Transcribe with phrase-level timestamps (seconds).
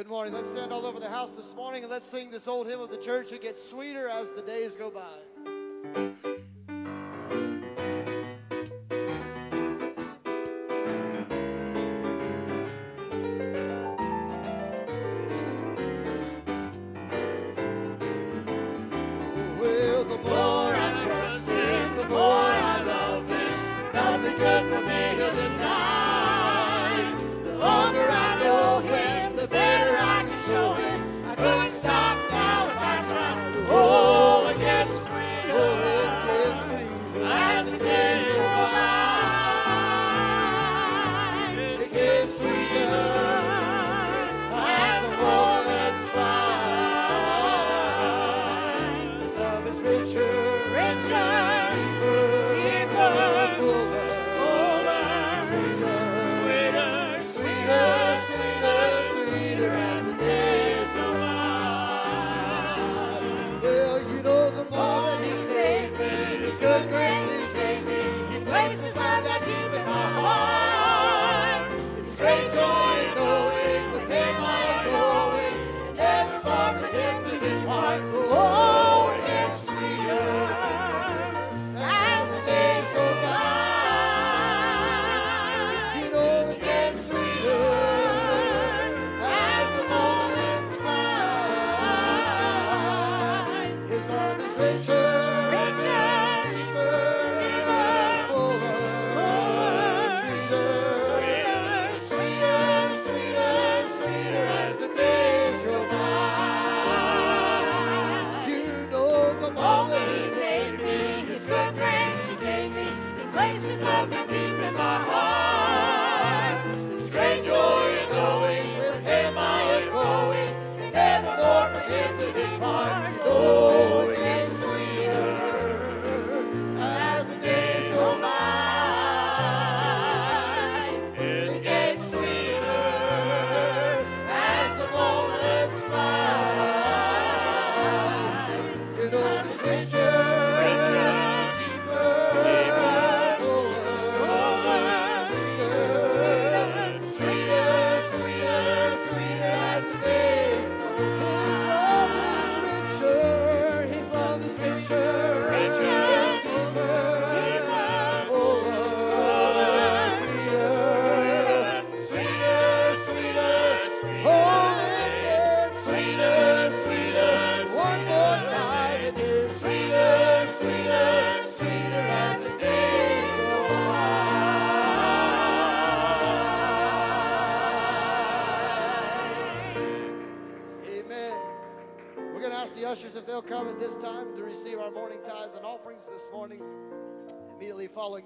[0.00, 0.32] Good morning.
[0.32, 2.88] Let's stand all over the house this morning and let's sing this old hymn of
[2.90, 3.32] the church.
[3.32, 5.29] It gets sweeter as the days go by.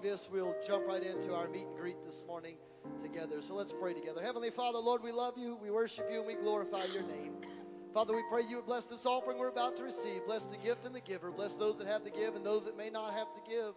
[0.05, 2.57] This, we'll jump right into our meet and greet this morning
[3.03, 3.41] together.
[3.41, 4.21] So let's pray together.
[4.23, 7.33] Heavenly Father, Lord, we love you, we worship you, and we glorify your name.
[7.95, 10.27] Father, we pray you would bless this offering we're about to receive.
[10.27, 11.31] Bless the gift and the giver.
[11.31, 13.69] Bless those that have to give and those that may not have to give.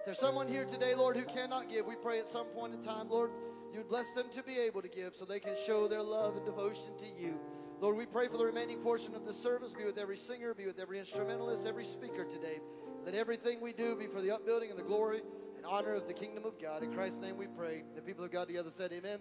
[0.00, 2.82] If there's someone here today, Lord, who cannot give, we pray at some point in
[2.82, 3.30] time, Lord,
[3.72, 6.36] you would bless them to be able to give so they can show their love
[6.36, 7.38] and devotion to you.
[7.80, 9.72] Lord, we pray for the remaining portion of the service.
[9.72, 12.58] Be with every singer, be with every instrumentalist, every speaker today.
[13.04, 15.20] Let everything we do be for the upbuilding and the glory
[15.66, 16.82] honor of the kingdom of God.
[16.82, 17.82] In Christ's name we pray.
[17.94, 19.18] The people of God together said, Amen.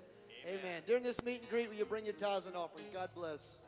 [0.47, 0.83] Amen.
[0.85, 2.89] During this meet and greet, will you bring your tithes and offerings?
[2.93, 3.59] God bless.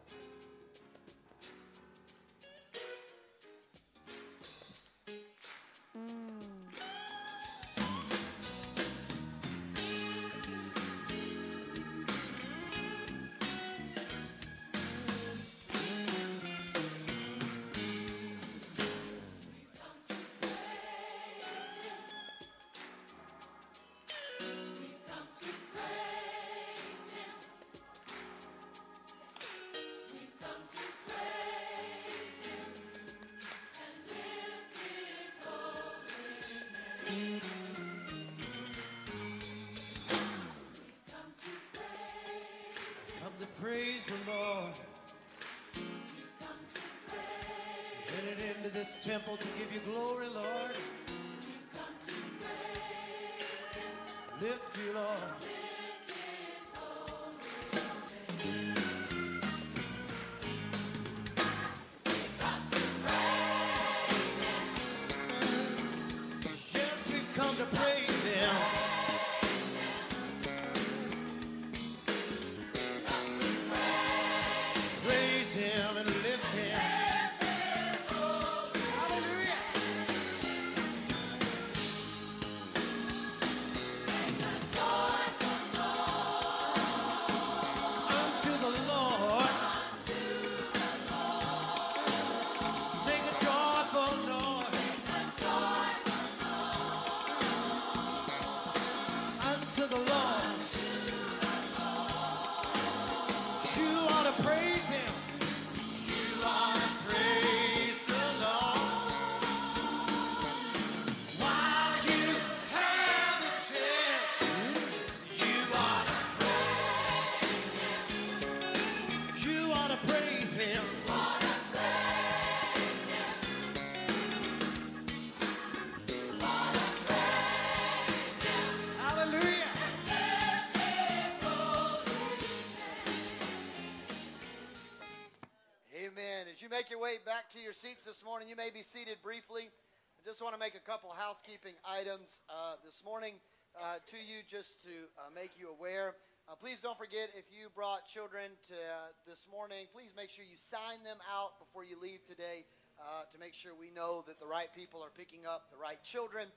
[136.98, 139.70] Your way back to your seats this morning, you may be seated briefly.
[139.70, 143.38] I just want to make a couple housekeeping items uh, this morning
[143.78, 146.18] uh, to you just to uh, make you aware.
[146.50, 150.42] Uh, please don't forget if you brought children to uh, this morning, please make sure
[150.42, 152.66] you sign them out before you leave today
[152.98, 156.02] uh, to make sure we know that the right people are picking up the right
[156.02, 156.50] children.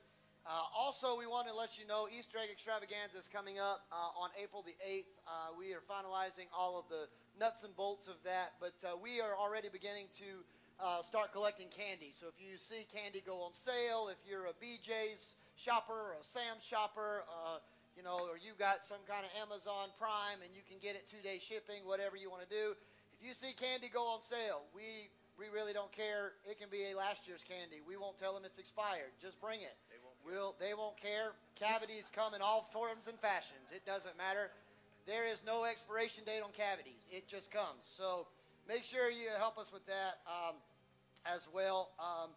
[0.73, 3.85] Also, we want to let you know Easter egg extravaganza is coming up
[4.17, 5.05] on April the 8th.
[5.21, 7.05] Uh, we are finalizing all of the
[7.41, 10.45] nuts and bolts of that, but uh, we are already beginning to
[10.77, 12.13] uh, start collecting candy.
[12.13, 16.23] So if you see candy go on sale, if you're a BJ's shopper, or a
[16.23, 17.57] Sam's shopper, uh,
[17.97, 21.09] you know, or you got some kind of Amazon Prime and you can get it
[21.09, 22.77] two day shipping, whatever you want to do.
[23.17, 26.37] If you see candy go on sale, we we really don't care.
[26.45, 27.81] It can be a last year's candy.
[27.81, 29.17] We won't tell them it's expired.
[29.17, 29.73] Just bring it.
[29.89, 31.33] They won't we'll they won't care.
[31.57, 33.73] Cavities come in all forms and fashions.
[33.73, 34.53] It doesn't matter.
[35.07, 37.05] There is no expiration date on cavities.
[37.09, 37.81] It just comes.
[37.81, 38.27] So
[38.67, 40.55] make sure you help us with that um,
[41.25, 41.89] as well.
[41.97, 42.29] Um,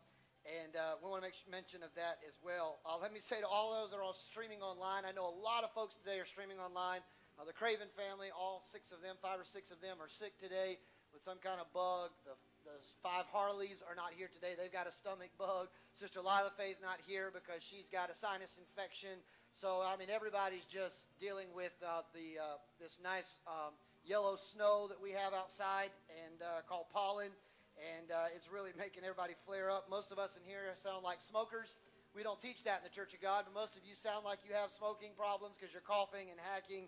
[0.45, 2.81] and uh, we want to make mention of that as well.
[2.85, 5.39] Uh, let me say to all those that are all streaming online, I know a
[5.41, 7.01] lot of folks today are streaming online.
[7.41, 10.37] Uh, the Craven family, all six of them, five or six of them, are sick
[10.37, 10.77] today
[11.17, 12.13] with some kind of bug.
[12.29, 12.37] The,
[12.69, 14.53] the five Harleys are not here today.
[14.53, 15.73] They've got a stomach bug.
[15.97, 19.17] Sister Lila Faye's not here because she's got a sinus infection.
[19.55, 23.73] So I mean, everybody's just dealing with uh, the uh, this nice um,
[24.05, 25.91] yellow snow that we have outside
[26.27, 27.31] and uh, called pollen
[27.79, 29.91] and uh, it's really making everybody flare up.
[29.91, 31.75] Most of us in here sound like smokers.
[32.15, 34.39] We don't teach that in the Church of God, but most of you sound like
[34.47, 36.87] you have smoking problems because you're coughing and hacking,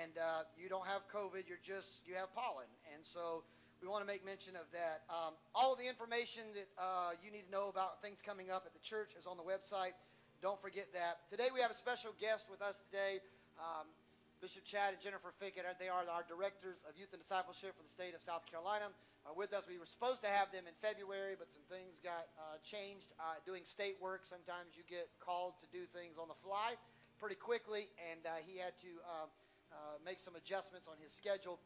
[0.00, 1.44] and uh, you don't have COVID.
[1.44, 3.44] You're just you have pollen, and so
[3.84, 5.04] we want to make mention of that.
[5.12, 8.64] Um, all of the information that uh, you need to know about things coming up
[8.64, 9.92] at the church is on the website.
[10.42, 11.22] Don't forget that.
[11.30, 13.20] Today we have a special guest with us today.
[13.56, 13.86] Um,
[14.42, 17.88] Bishop Chad and Jennifer Fickett, they are our directors of youth and discipleship for the
[17.88, 18.92] state of South Carolina
[19.24, 19.64] uh, with us.
[19.64, 23.08] We were supposed to have them in February, but some things got uh, changed.
[23.16, 26.76] Uh, doing state work, sometimes you get called to do things on the fly
[27.16, 29.28] pretty quickly, and uh, he had to uh,
[29.72, 31.56] uh, make some adjustments on his schedule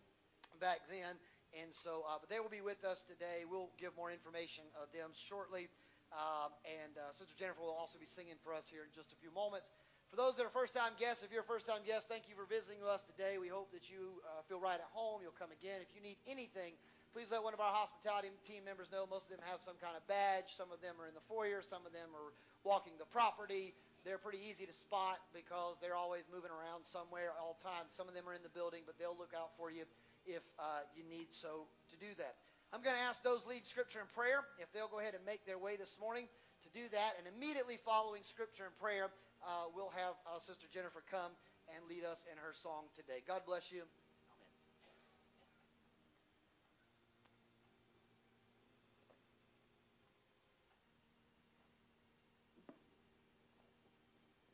[0.63, 1.19] back then.
[1.57, 3.49] And so, but they will be with us today.
[3.49, 5.73] We'll give more information of them shortly.
[6.13, 9.33] Um, and Sister Jennifer will also be singing for us here in just a few
[9.33, 9.71] moments.
[10.09, 12.35] For those that are first time guests, if you're a first time guest, thank you
[12.39, 13.37] for visiting us today.
[13.37, 15.21] We hope that you uh, feel right at home.
[15.21, 15.85] You'll come again.
[15.85, 16.73] If you need anything
[17.17, 19.09] Please let one of our hospitality team members know.
[19.09, 20.53] Most of them have some kind of badge.
[20.53, 21.65] Some of them are in the foyer.
[21.65, 22.37] Some of them are
[22.69, 23.73] walking the property.
[24.05, 27.89] They're pretty easy to spot because they're always moving around somewhere all the time.
[27.91, 29.89] Some of them are in the building, but they'll look out for you
[30.29, 32.37] if uh, you need so to do that.
[32.73, 35.49] I'm going to ask those lead scripture and prayer if they'll go ahead and make
[35.49, 36.29] their way this morning
[36.65, 37.17] to do that.
[37.17, 39.09] And immediately following scripture and prayer,
[39.41, 41.33] uh, we'll have uh, Sister Jennifer come
[41.73, 43.25] and lead us in her song today.
[43.25, 43.81] God bless you.
[43.81, 44.53] Amen.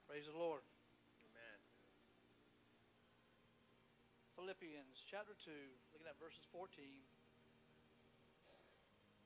[0.07, 0.63] Praise the Lord.
[1.35, 1.59] Amen.
[4.39, 5.51] Philippians chapter 2,
[5.91, 6.71] looking at verses 14.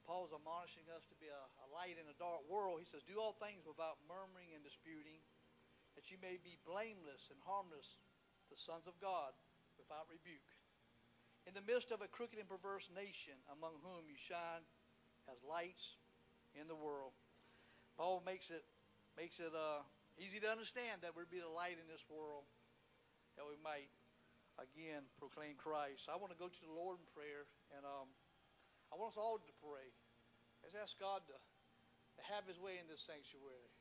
[0.09, 2.81] Paul's admonishing us to be a, a light in a dark world.
[2.81, 5.21] He says, Do all things without murmuring and disputing,
[6.01, 8.01] that you may be blameless and harmless,
[8.49, 9.37] the sons of God,
[9.77, 10.49] without rebuke.
[11.45, 14.65] In the midst of a crooked and perverse nation, among whom you shine
[15.29, 16.01] as lights
[16.57, 17.13] in the world.
[18.01, 18.65] Paul makes it
[19.13, 19.85] makes it uh,
[20.17, 22.49] easy to understand that we'd be the light in this world,
[23.37, 23.93] that we might
[24.57, 26.09] again proclaim Christ.
[26.09, 27.45] I want to go to the Lord in prayer,
[27.77, 28.09] and um,
[28.89, 29.89] I want us all to pray.
[30.65, 33.73] Let's ask God to, to have His way in this sanctuary.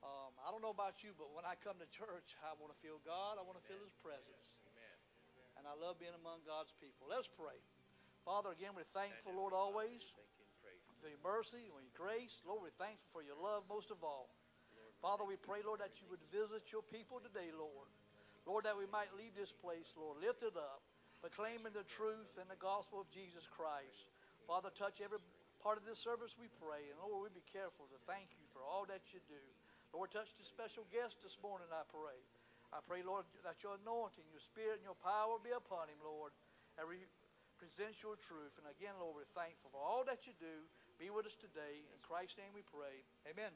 [0.00, 2.78] Um, I don't know about you, but when I come to church, I want to
[2.80, 3.36] feel God.
[3.36, 4.56] I want to feel His presence.
[4.64, 4.96] Amen.
[5.60, 7.04] And I love being among God's people.
[7.04, 7.60] Let's pray.
[8.24, 10.12] Father, again, we're thankful, Lord, always
[11.00, 12.44] for your mercy and your grace.
[12.44, 14.28] Lord, we're thankful for your love most of all.
[15.00, 17.88] Father, we pray, Lord, that you would visit your people today, Lord.
[18.44, 20.84] Lord, that we might leave this place, Lord, lifted up,
[21.20, 24.08] proclaiming the truth and the gospel of Jesus Christ.
[24.48, 25.20] Father, touch every
[25.60, 26.88] part of this service, we pray.
[26.88, 29.44] And Lord, we be careful to thank you for all that you do.
[29.92, 32.16] Lord, touch the special guest this morning, I pray.
[32.72, 36.32] I pray, Lord, that your anointing, your spirit, and your power be upon him, Lord,
[36.78, 37.10] and re-
[37.58, 38.54] presents your truth.
[38.56, 40.64] And again, Lord, we're thankful for all that you do.
[40.96, 41.82] Be with us today.
[41.90, 43.02] In Christ's name we pray.
[43.26, 43.52] Amen.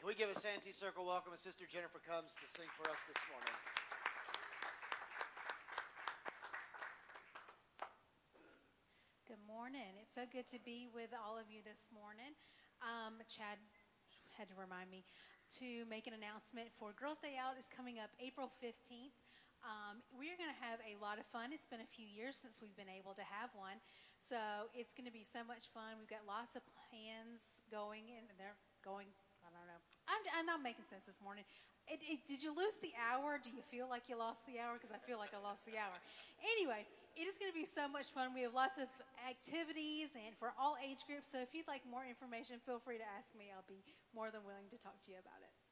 [0.00, 3.00] Can we give a Santee Circle welcome as Sister Jennifer comes to sing for us
[3.04, 3.56] this morning?
[9.28, 10.00] Good morning.
[10.00, 12.32] It's so good to be with all of you this morning.
[12.80, 13.60] Um, Chad
[14.32, 15.04] had to remind me
[15.60, 19.12] to make an announcement for Girls Day Out is coming up April 15th.
[19.60, 21.52] Um, we are going to have a lot of fun.
[21.52, 23.76] It's been a few years since we've been able to have one.
[24.16, 24.40] So
[24.72, 26.00] it's going to be so much fun.
[26.00, 29.12] We've got lots of plans going, and they're going.
[29.44, 29.80] I don't know.
[30.08, 31.44] I'm, I'm not making sense this morning.
[31.92, 33.36] It, it, did you lose the hour?
[33.36, 34.80] Do you feel like you lost the hour?
[34.80, 35.96] Because I feel like I lost the hour.
[36.56, 38.30] Anyway, it is going to be so much fun.
[38.30, 38.86] We have lots of
[39.26, 41.26] activities and for all age groups.
[41.26, 43.50] So if you'd like more information, feel free to ask me.
[43.50, 43.82] I'll be
[44.14, 45.67] more than willing to talk to you about it.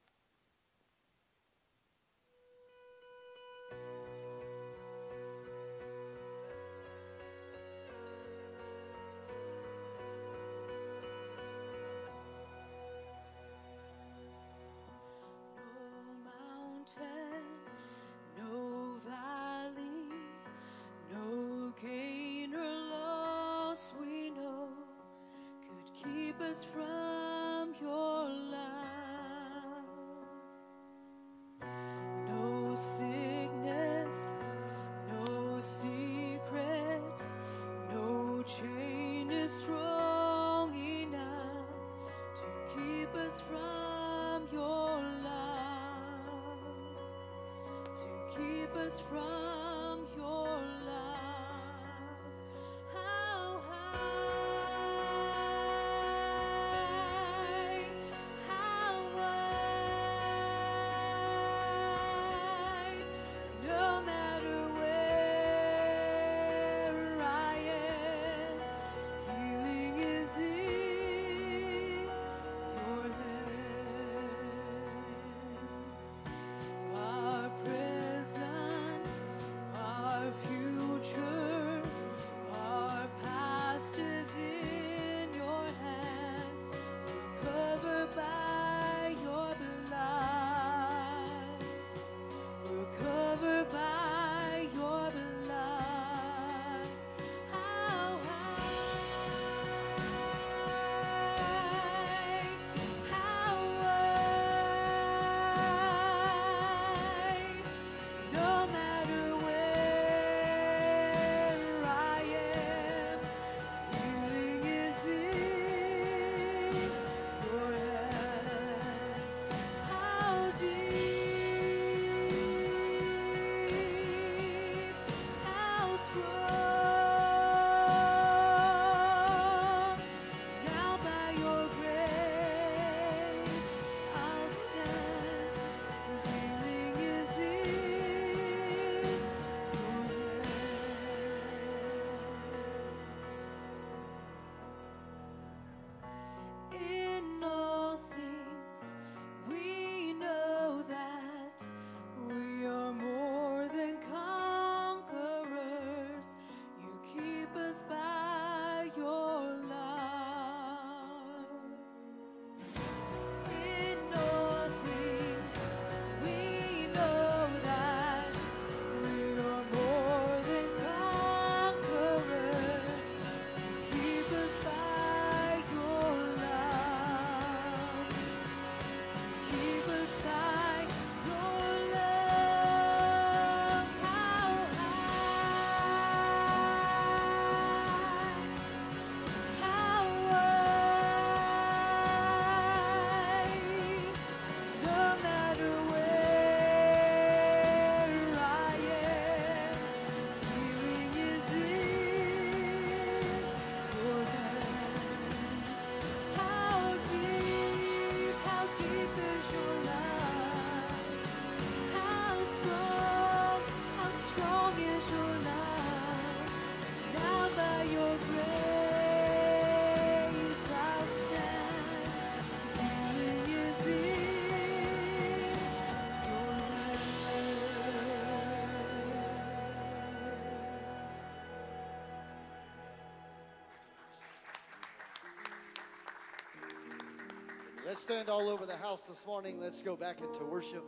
[237.86, 239.60] Let's stand all over the house this morning.
[239.60, 240.82] Let's go back into worship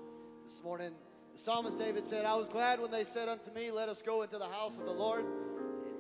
[0.45, 0.91] this morning.
[1.33, 4.23] The psalmist David said, I was glad when they said unto me, Let us go
[4.23, 5.25] into the house of the Lord.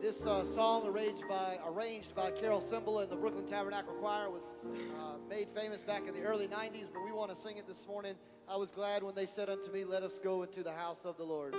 [0.02, 4.42] This uh, song, arranged by, arranged by Carol Cymbala and the Brooklyn Tabernacle Choir, was
[4.98, 7.86] uh, made famous back in the early 90s, but we want to sing it this
[7.86, 8.16] morning.
[8.48, 11.16] I was glad when they said unto me, Let us go into the house of
[11.16, 11.54] the Lord.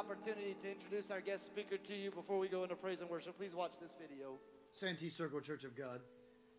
[0.00, 3.36] Opportunity to introduce our guest speaker to you before we go into praise and worship.
[3.36, 4.38] Please watch this video.
[4.72, 6.00] Santee Circle Church of God.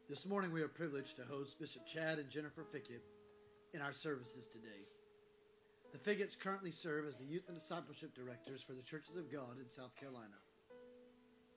[0.07, 3.01] This morning we are privileged to host Bishop Chad and Jennifer Fickett
[3.73, 4.85] in our services today.
[5.91, 9.57] The Ficketts currently serve as the Youth and Discipleship Directors for the Churches of God
[9.59, 10.37] in South Carolina.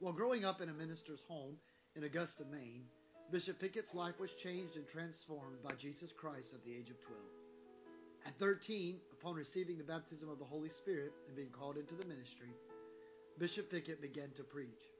[0.01, 1.57] While growing up in a minister's home
[1.97, 2.87] in Augusta, Maine,
[3.31, 7.44] Bishop Fickett's life was changed and transformed by Jesus Christ at the age of 12.
[8.27, 12.07] At 13, upon receiving the baptism of the Holy Spirit and being called into the
[12.07, 12.49] ministry,
[13.39, 14.91] Bishop Fickett began to preach.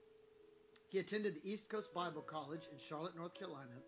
[0.89, 3.81] He attended the East Coast Bible College in Charlotte, North Carolina,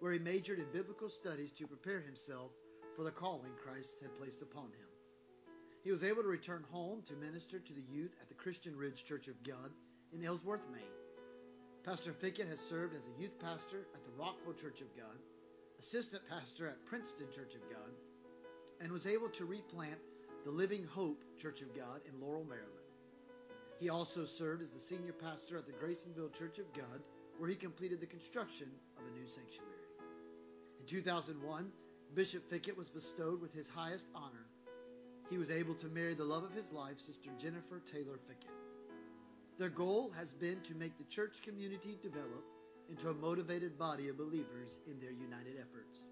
[0.00, 2.52] where he majored in biblical studies to prepare himself
[2.94, 4.88] for the calling Christ had placed upon him.
[5.82, 9.04] He was able to return home to minister to the youth at the Christian Ridge
[9.04, 9.70] Church of God
[10.12, 10.82] in Ellsworth, Maine.
[11.84, 15.18] Pastor Fickett has served as a youth pastor at the Rockville Church of God,
[15.78, 17.92] assistant pastor at Princeton Church of God,
[18.80, 19.98] and was able to replant
[20.44, 22.72] the Living Hope Church of God in Laurel, Maryland.
[23.78, 27.02] He also served as the senior pastor at the Graysonville Church of God,
[27.38, 29.72] where he completed the construction of a new sanctuary.
[30.80, 31.70] In 2001,
[32.14, 34.46] Bishop Fickett was bestowed with his highest honor.
[35.28, 38.54] He was able to marry the love of his life, Sister Jennifer Taylor Fickett.
[39.58, 42.44] Their goal has been to make the church community develop
[42.88, 46.04] into a motivated body of believers in their united efforts.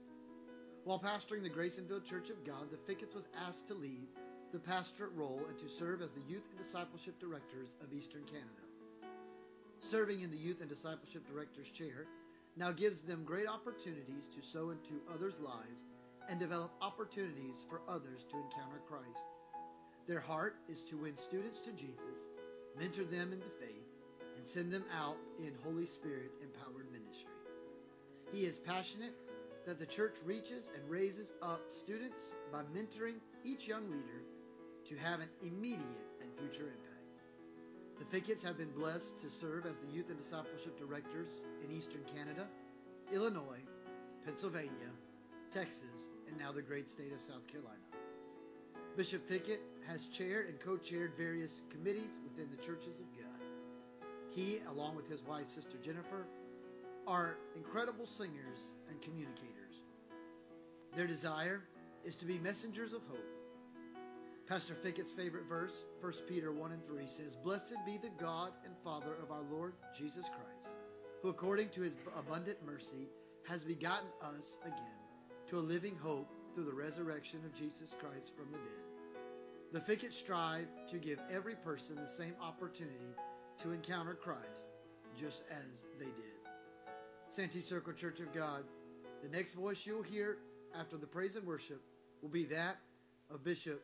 [0.84, 4.06] While pastoring the Graysonville Church of God, the Ficketts was asked to leave
[4.52, 8.68] the pastorate role and to serve as the Youth and Discipleship Directors of Eastern Canada.
[9.78, 12.04] Serving in the Youth and Discipleship Directors chair
[12.58, 15.84] now gives them great opportunities to sow into others' lives
[16.28, 19.28] and develop opportunities for others to encounter Christ.
[20.06, 22.28] Their heart is to win students to Jesus,
[22.78, 23.88] mentor them in the faith,
[24.36, 27.30] and send them out in Holy Spirit empowered ministry.
[28.32, 29.14] He is passionate
[29.66, 34.22] that the church reaches and raises up students by mentoring each young leader
[34.84, 36.94] to have an immediate and future impact.
[37.98, 42.02] The Ficketts have been blessed to serve as the Youth and Discipleship Directors in Eastern
[42.14, 42.46] Canada,
[43.12, 43.62] Illinois,
[44.24, 44.90] Pennsylvania,
[45.50, 47.78] Texas, and now the great state of South Carolina.
[48.96, 53.40] Bishop Fickett has chaired and co-chaired various committees within the churches of God.
[54.30, 56.26] He, along with his wife, Sister Jennifer,
[57.06, 59.82] are incredible singers and communicators.
[60.96, 61.62] Their desire
[62.04, 63.34] is to be messengers of hope.
[64.46, 68.74] Pastor Fickett's favorite verse, 1 Peter 1 and 3, says, Blessed be the God and
[68.84, 70.76] Father of our Lord Jesus Christ,
[71.22, 73.08] who according to his abundant mercy
[73.48, 75.04] has begotten us again
[75.46, 78.84] to a living hope through the resurrection of Jesus Christ from the dead.
[79.72, 83.14] The Ficketts strive to give every person the same opportunity
[83.58, 84.68] to encounter Christ,
[85.18, 86.33] just as they did.
[87.34, 88.62] Santee Circle Church of God,
[89.20, 90.36] the next voice you'll hear
[90.78, 91.82] after the praise and worship
[92.22, 92.76] will be that
[93.28, 93.82] of Bishop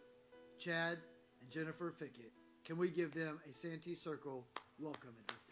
[0.56, 0.98] Chad
[1.40, 2.30] and Jennifer Fickett.
[2.64, 4.46] Can we give them a Santee Circle
[4.78, 5.49] welcome at this time?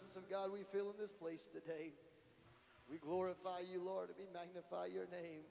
[0.00, 1.92] presence of God we feel in this place today.
[2.88, 5.44] We glorify you, Lord, and we magnify your name.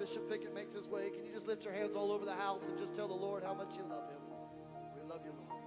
[0.00, 1.10] Bishop Fickett makes his way?
[1.10, 3.44] Can you just lift your hands all over the house and just tell the Lord
[3.44, 4.16] how much you love him?
[4.96, 5.60] We love you, Lord.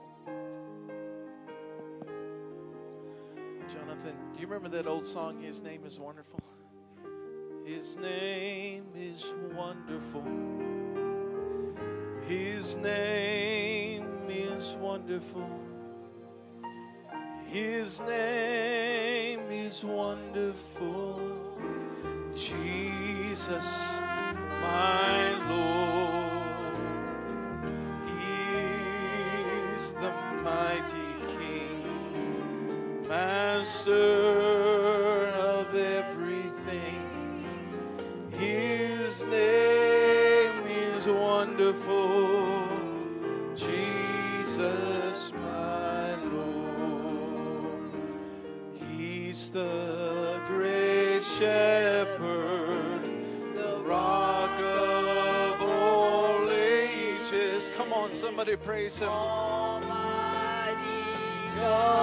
[3.72, 6.40] Jonathan, do you remember that old song, His Name is Wonderful?
[7.64, 10.24] His name is wonderful.
[12.28, 15.60] His name is wonderful.
[17.52, 21.22] His name is wonderful.
[22.36, 24.02] Jesus,
[24.64, 25.73] my Lord.
[58.44, 59.08] Somebody praise him.
[61.60, 62.03] God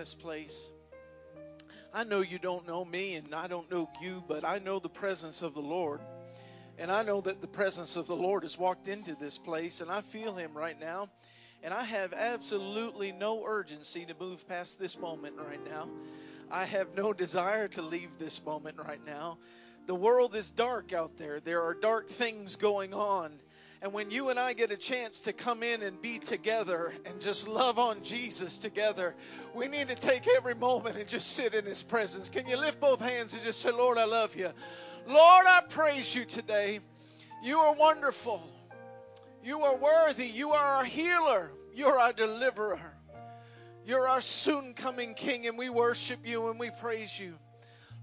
[0.00, 0.72] this place?
[1.92, 4.88] I know you don't know me and I don't know you, but I know the
[4.88, 6.00] presence of the Lord.
[6.78, 9.90] And I know that the presence of the Lord has walked into this place, and
[9.90, 11.10] I feel Him right now.
[11.62, 15.90] And I have absolutely no urgency to move past this moment right now.
[16.50, 19.36] I have no desire to leave this moment right now.
[19.84, 23.38] The world is dark out there, there are dark things going on.
[23.82, 27.18] And when you and I get a chance to come in and be together and
[27.18, 29.14] just love on Jesus together,
[29.54, 32.28] we need to take every moment and just sit in His presence.
[32.28, 34.50] Can you lift both hands and just say, Lord, I love you?
[35.06, 36.80] Lord, I praise you today.
[37.42, 38.42] You are wonderful.
[39.42, 40.26] You are worthy.
[40.26, 41.50] You are our healer.
[41.74, 42.80] You're our deliverer.
[43.86, 47.34] You're our soon coming King, and we worship you and we praise you.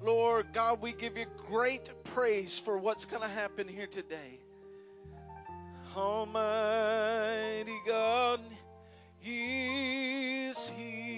[0.01, 4.39] Lord God, we give you great praise for what's going to happen here today.
[5.97, 8.41] Almighty God
[9.25, 11.15] is He.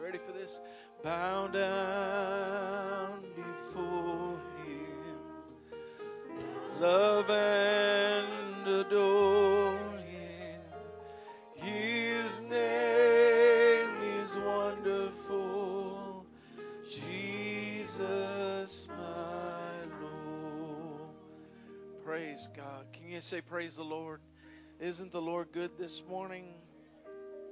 [0.00, 0.60] Ready for this?
[1.04, 5.18] Bow down before Him,
[6.80, 7.81] love and
[23.22, 24.20] say, Praise the Lord?
[24.80, 26.44] Isn't the Lord good this morning?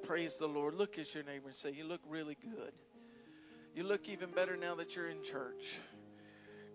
[0.03, 0.75] Praise the Lord.
[0.75, 2.73] Look at your neighbor and say, You look really good.
[3.75, 5.79] You look even better now that you're in church.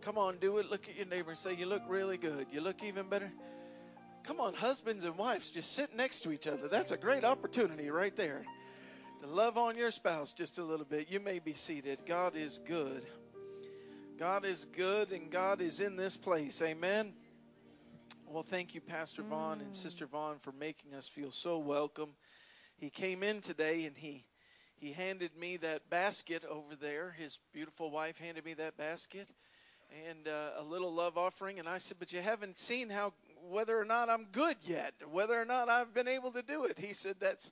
[0.01, 0.69] Come on, do it.
[0.69, 2.47] Look at your neighbor and say, You look really good.
[2.51, 3.31] You look even better.
[4.23, 6.67] Come on, husbands and wives, just sit next to each other.
[6.67, 8.43] That's a great opportunity right there
[9.21, 11.11] to love on your spouse just a little bit.
[11.11, 11.99] You may be seated.
[12.07, 13.05] God is good.
[14.17, 16.61] God is good, and God is in this place.
[16.61, 17.13] Amen.
[18.27, 22.09] Well, thank you, Pastor Vaughn and Sister Vaughn, for making us feel so welcome.
[22.77, 24.25] He came in today and he
[24.77, 27.11] he handed me that basket over there.
[27.17, 29.29] His beautiful wife handed me that basket
[30.09, 31.59] and uh, a little love offering.
[31.59, 33.13] And I said, "But you haven't seen how
[33.49, 36.79] whether or not I'm good yet, whether or not I've been able to do it."
[36.79, 37.51] He said, "That's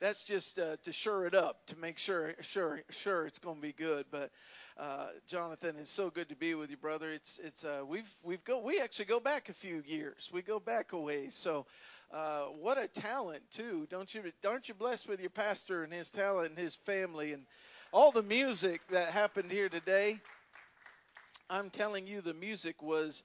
[0.00, 3.62] that's just uh, to sure it up, to make sure sure sure it's going to
[3.62, 4.30] be good." But
[4.78, 7.12] uh, Jonathan, it's so good to be with you, brother.
[7.12, 10.30] It's it's uh, we've we've go we actually go back a few years.
[10.32, 11.34] We go back a ways.
[11.34, 11.66] So
[12.12, 14.22] uh, what a talent too, don't you?
[14.46, 17.44] Aren't you blessed with your pastor and his talent and his family and
[17.92, 20.18] all the music that happened here today?
[21.48, 23.22] I'm telling you, the music was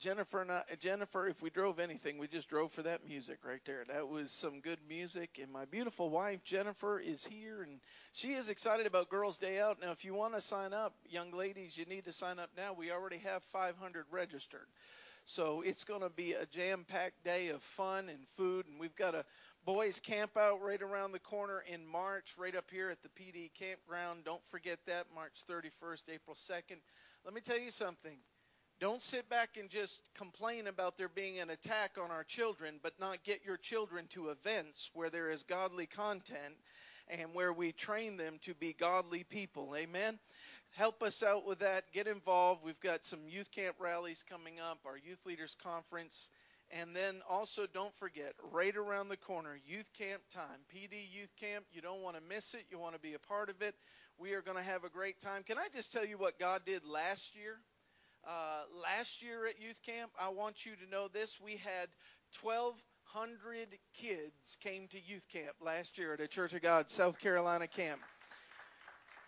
[0.00, 1.26] Jennifer and I, Jennifer.
[1.28, 3.84] If we drove anything, we just drove for that music right there.
[3.86, 5.38] That was some good music.
[5.42, 7.80] And my beautiful wife Jennifer is here, and
[8.12, 9.76] she is excited about Girls Day Out.
[9.82, 12.72] Now, if you want to sign up, young ladies, you need to sign up now.
[12.72, 14.66] We already have 500 registered.
[15.26, 19.14] So it's going to be a jam-packed day of fun and food, and we've got
[19.14, 19.26] a
[19.66, 23.50] boys camp out right around the corner in March, right up here at the PD
[23.58, 24.24] campground.
[24.24, 26.78] Don't forget that, March 31st, April 2nd.
[27.26, 28.16] Let me tell you something.
[28.80, 32.98] Don't sit back and just complain about there being an attack on our children, but
[32.98, 36.54] not get your children to events where there is godly content
[37.08, 39.76] and where we train them to be godly people.
[39.76, 40.18] Amen.
[40.76, 41.92] help us out with that.
[41.92, 42.64] Get involved.
[42.64, 46.30] We've got some youth camp rallies coming up, our youth leaders conference.
[46.70, 51.66] And then also don't forget, right around the corner, youth camp time, PD youth camp.
[51.70, 52.64] You don't want to miss it.
[52.70, 53.74] You want to be a part of it.
[54.16, 55.42] We are going to have a great time.
[55.42, 57.58] Can I just tell you what God did last year?
[58.26, 61.40] Uh, last year at youth camp, I want you to know this.
[61.40, 61.88] We had
[62.42, 67.66] 1,200 kids came to youth camp last year at a Church of God South Carolina
[67.66, 68.00] camp.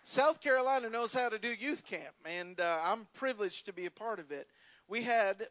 [0.03, 3.91] South Carolina knows how to do youth camp, and uh, I'm privileged to be a
[3.91, 4.47] part of it.
[4.89, 5.47] We had,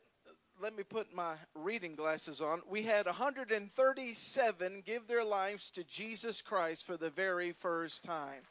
[0.60, 6.42] let me put my reading glasses on, we had 137 give their lives to Jesus
[6.42, 8.42] Christ for the very first time.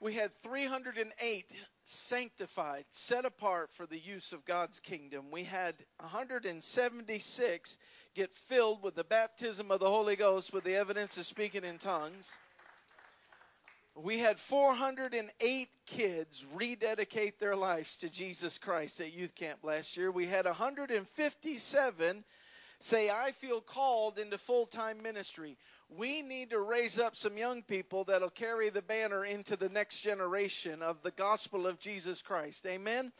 [0.00, 1.52] We had 308
[1.84, 5.30] sanctified, set apart for the use of God's kingdom.
[5.30, 7.78] We had 176
[8.14, 11.78] get filled with the baptism of the Holy Ghost with the evidence of speaking in
[11.78, 12.38] tongues.
[13.94, 20.10] We had 408 kids rededicate their lives to Jesus Christ at youth camp last year.
[20.10, 22.24] We had 157
[22.80, 25.56] say, I feel called into full time ministry.
[25.88, 30.00] We need to raise up some young people that'll carry the banner into the next
[30.00, 32.66] generation of the gospel of Jesus Christ.
[32.66, 33.12] Amen.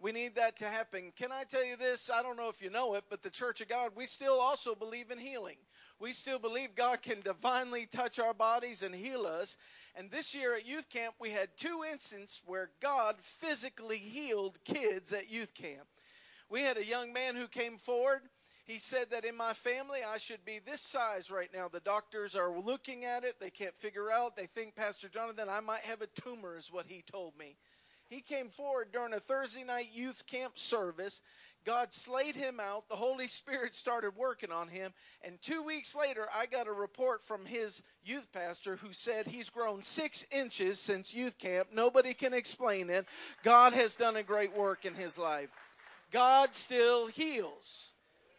[0.00, 1.12] We need that to happen.
[1.16, 2.10] Can I tell you this?
[2.10, 4.74] I don't know if you know it, but the Church of God, we still also
[4.74, 5.56] believe in healing.
[6.00, 9.56] We still believe God can divinely touch our bodies and heal us.
[9.94, 15.12] And this year at youth camp, we had two instances where God physically healed kids
[15.12, 15.86] at youth camp.
[16.50, 18.22] We had a young man who came forward.
[18.64, 21.68] He said that in my family, I should be this size right now.
[21.68, 23.40] The doctors are looking at it.
[23.40, 24.36] They can't figure out.
[24.36, 27.56] They think, Pastor Jonathan, I might have a tumor, is what he told me.
[28.08, 31.20] He came forward during a Thursday night youth camp service.
[31.64, 32.88] God slayed him out.
[32.88, 34.92] The Holy Spirit started working on him.
[35.22, 39.50] And two weeks later, I got a report from his youth pastor who said he's
[39.50, 41.68] grown six inches since youth camp.
[41.72, 43.06] Nobody can explain it.
[43.42, 45.50] God has done a great work in his life.
[46.10, 47.91] God still heals.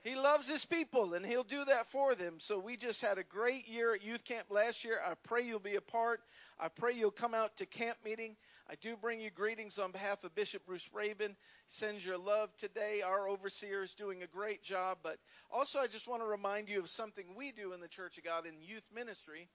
[0.03, 2.35] He loves his people and he'll do that for them.
[2.39, 4.99] So we just had a great year at youth camp last year.
[5.01, 6.19] I pray you'll be a part.
[6.59, 8.35] I pray you'll come out to camp meeting.
[8.69, 11.37] I do bring you greetings on behalf of Bishop Bruce Rabin.
[11.67, 13.01] Sends your love today.
[13.01, 14.97] Our overseer is doing a great job.
[15.03, 15.17] But
[15.49, 18.25] also, I just want to remind you of something we do in the Church of
[18.25, 19.47] God in youth ministry.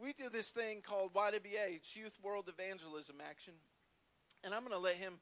[0.00, 3.54] We do this thing called YWA, it's Youth World Evangelism Action.
[4.44, 5.14] And I'm going to let him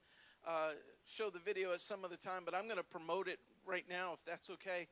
[0.47, 0.71] uh,
[1.07, 4.15] show the video at some other time, but I'm going to promote it right now
[4.15, 4.87] if that's okay.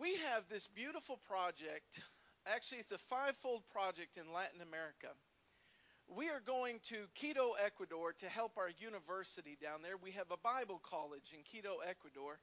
[0.00, 2.00] We have this beautiful project.
[2.46, 5.08] Actually, it's a five-fold project in Latin America.
[6.08, 9.96] We are going to Quito, Ecuador to help our university down there.
[9.96, 12.38] We have a Bible college in Quito, Ecuador.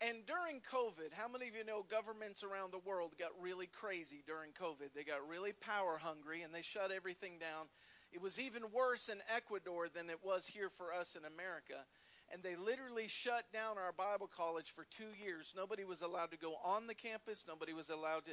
[0.00, 4.24] And during COVID, how many of you know governments around the world got really crazy
[4.26, 4.90] during COVID?
[4.96, 7.66] They got really power hungry and they shut everything down.
[8.10, 11.86] It was even worse in Ecuador than it was here for us in America.
[12.32, 15.52] And they literally shut down our Bible college for two years.
[15.54, 17.44] Nobody was allowed to go on the campus.
[17.46, 18.32] Nobody was allowed to.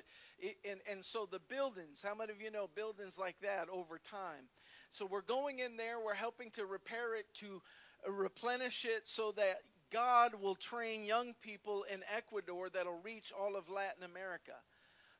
[0.69, 4.47] And, and so the buildings, how many of you know buildings like that over time?
[4.89, 7.61] So we're going in there, we're helping to repair it, to
[8.07, 9.57] replenish it so that
[9.91, 14.53] God will train young people in Ecuador that'll reach all of Latin America.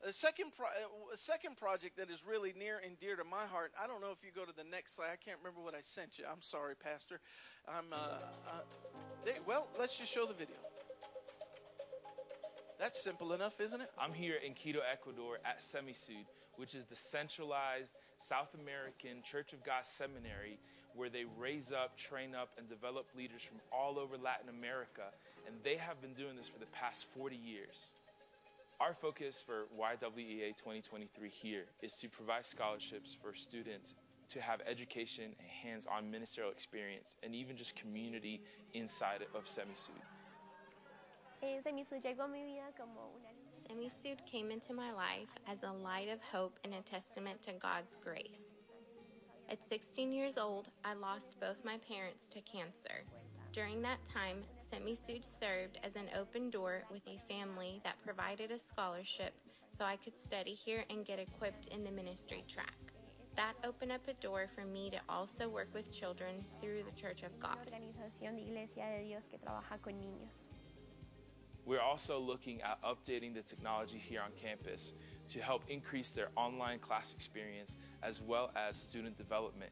[0.08, 0.68] A second, pro-
[1.14, 3.74] a second project that is really near and dear to my heart.
[3.82, 5.10] I don't know if you go to the next slide.
[5.12, 6.26] I can't remember what I sent you.
[6.32, 7.20] I'm sorry, Pastor.
[7.68, 7.92] I'm.
[7.92, 8.62] Uh, uh,
[9.26, 10.56] they, well, let's just show the video.
[12.80, 13.92] That's simple enough, isn't it?
[14.00, 16.26] I'm here in Quito, Ecuador at Semisud,
[16.56, 20.58] which is the centralized South American Church of God seminary
[20.96, 25.04] where they raise up, train up, and develop leaders from all over Latin America.
[25.48, 27.94] And they have been doing this for the past 40 years.
[28.82, 33.96] Our focus for YWEA 2023 here is to provide scholarships for students
[34.30, 38.42] to have education and hands-on ministerial experience and even just community
[38.74, 39.90] inside of Semisud.
[43.70, 47.98] Semisud came into my life as a light of hope and a testament to God's
[48.02, 48.44] grace.
[49.50, 53.04] At 16 years old, I lost both my parents to cancer.
[53.52, 58.60] During that time, Semisud served as an open door with a family that provided a
[58.60, 59.34] scholarship
[59.76, 62.76] so I could study here and get equipped in the ministry track.
[63.36, 67.24] That opened up a door for me to also work with children through the Church
[67.24, 67.58] of God.
[71.66, 74.94] We're also looking at updating the technology here on campus
[75.30, 79.72] to help increase their online class experience as well as student development.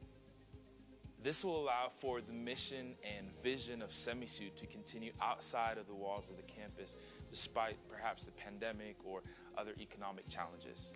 [1.23, 5.95] This will allow for the mission and vision of Semisud to continue outside of the
[5.95, 6.95] walls of the campus,
[7.31, 9.23] despite perhaps the pandemic or
[9.57, 10.93] other economic challenges.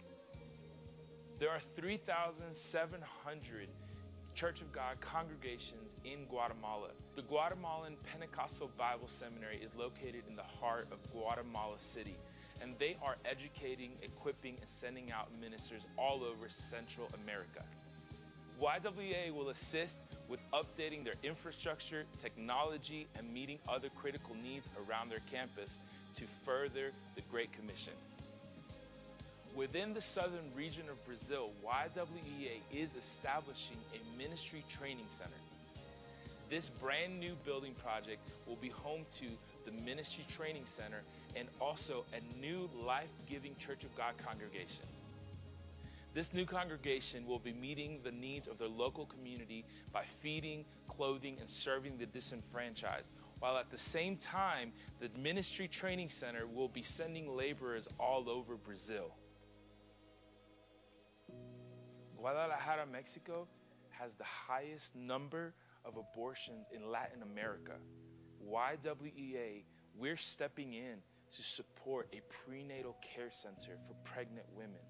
[1.39, 3.67] There are 3,700
[4.33, 6.91] Church of God congregations in Guatemala.
[7.15, 12.15] The Guatemalan Pentecostal Bible Seminary is located in the heart of Guatemala City,
[12.61, 17.63] and they are educating, equipping, and sending out ministers all over Central America.
[18.61, 25.21] YWA will assist with updating their infrastructure, technology, and meeting other critical needs around their
[25.31, 25.79] campus
[26.13, 27.93] to further the Great Commission.
[29.55, 35.31] Within the southern region of Brazil, YWEA is establishing a ministry training center.
[36.49, 39.25] This brand new building project will be home to
[39.65, 41.01] the Ministry Training Center
[41.35, 44.85] and also a new life giving Church of God congregation.
[46.13, 51.37] This new congregation will be meeting the needs of their local community by feeding, clothing,
[51.39, 56.83] and serving the disenfranchised, while at the same time, the Ministry Training Center will be
[56.83, 59.15] sending laborers all over Brazil.
[62.17, 63.47] Guadalajara, Mexico
[63.89, 65.53] has the highest number
[65.85, 67.73] of abortions in Latin America.
[68.47, 69.63] YWEA,
[69.95, 70.97] we're stepping in
[71.31, 74.81] to support a prenatal care center for pregnant women.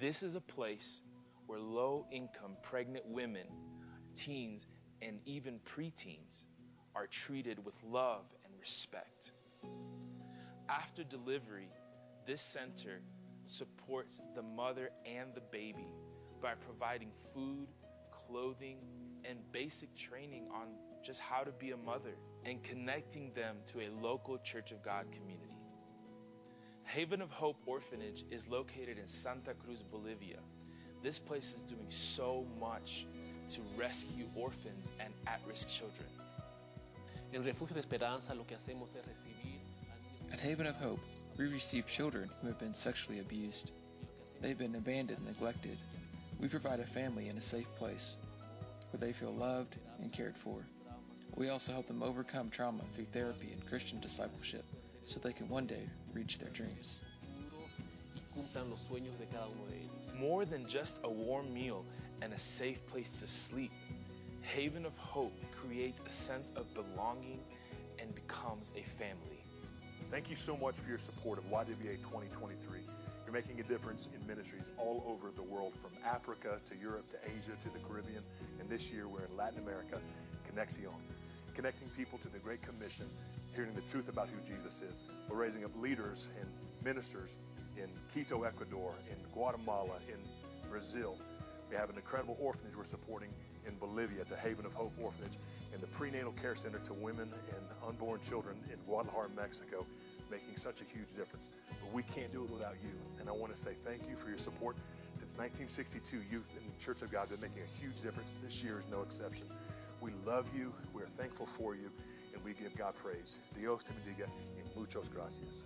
[0.00, 1.00] This is a place
[1.46, 3.46] where low income pregnant women,
[4.16, 4.66] teens,
[5.02, 6.44] and even preteens
[6.94, 9.32] are treated with love and respect.
[10.68, 11.68] After delivery,
[12.26, 13.00] this center
[13.46, 15.88] supports the mother and the baby
[16.40, 17.68] by providing food,
[18.10, 18.78] clothing,
[19.24, 20.68] and basic training on
[21.02, 22.14] just how to be a mother
[22.44, 25.43] and connecting them to a local Church of God community.
[26.94, 30.38] Haven of Hope Orphanage is located in Santa Cruz, Bolivia.
[31.02, 33.04] This place is doing so much
[33.48, 36.06] to rescue orphans and at risk children.
[37.32, 39.58] En Refugio de Esperanza lo que hacemos es recibir
[40.32, 41.00] At Haven of Hope,
[41.36, 43.72] we receive children who have been sexually abused.
[44.40, 45.76] They've been abandoned and neglected.
[46.40, 48.14] We provide a family in a safe place
[48.92, 50.64] where they feel loved and cared for.
[51.34, 54.64] We also help them overcome trauma through therapy and Christian discipleship
[55.04, 57.00] so they can one day reach their dreams.
[58.14, 60.20] y cumplan los sueños de cada uno de ellos.
[60.20, 61.84] More than just a warm meal
[62.22, 63.72] and a safe place to sleep,
[64.42, 67.40] Haven of Hope creates a sense of belonging
[67.98, 69.42] and becomes a family.
[70.10, 72.80] Thank you so much for your support of YWA 2023.
[73.24, 77.16] You're making a difference in ministries all over the world, from Africa to Europe to
[77.24, 78.22] Asia to the Caribbean.
[78.60, 79.98] And this year we're in Latin America,
[80.46, 80.92] Conexion,
[81.54, 83.06] connecting people to the Great Commission,
[83.54, 85.04] hearing the truth about who Jesus is.
[85.28, 86.48] We're raising up leaders and
[86.84, 87.36] ministers
[87.76, 90.18] in Quito, Ecuador, in Guatemala, in
[90.68, 91.16] Brazil.
[91.70, 93.30] We have an incredible orphanage we're supporting
[93.66, 95.38] in Bolivia, the Haven of Hope Orphanage,
[95.72, 99.86] and the prenatal care center to women and unborn children in Guadalajara, Mexico,
[100.30, 101.48] making such a huge difference.
[101.68, 102.92] But we can't do it without you.
[103.20, 104.76] And I want to say thank you for your support.
[105.18, 108.30] Since 1962, youth in the Church of God have been making a huge difference.
[108.42, 109.46] This year is no exception.
[110.04, 110.70] We love you.
[110.92, 111.90] We're thankful for you.
[112.34, 113.38] And we give God praise.
[113.58, 115.62] Dios te bendiga y muchas gracias.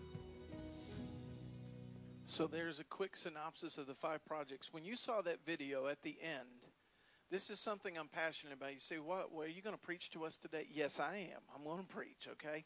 [2.26, 4.72] So there's a quick synopsis of the five projects.
[4.72, 6.70] When you saw that video at the end,
[7.32, 8.74] this is something I'm passionate about.
[8.74, 9.32] You say, "What?
[9.32, 11.41] Well, are you going to preach to us today?" Yes, I am.
[11.57, 12.64] I'm going to preach, okay?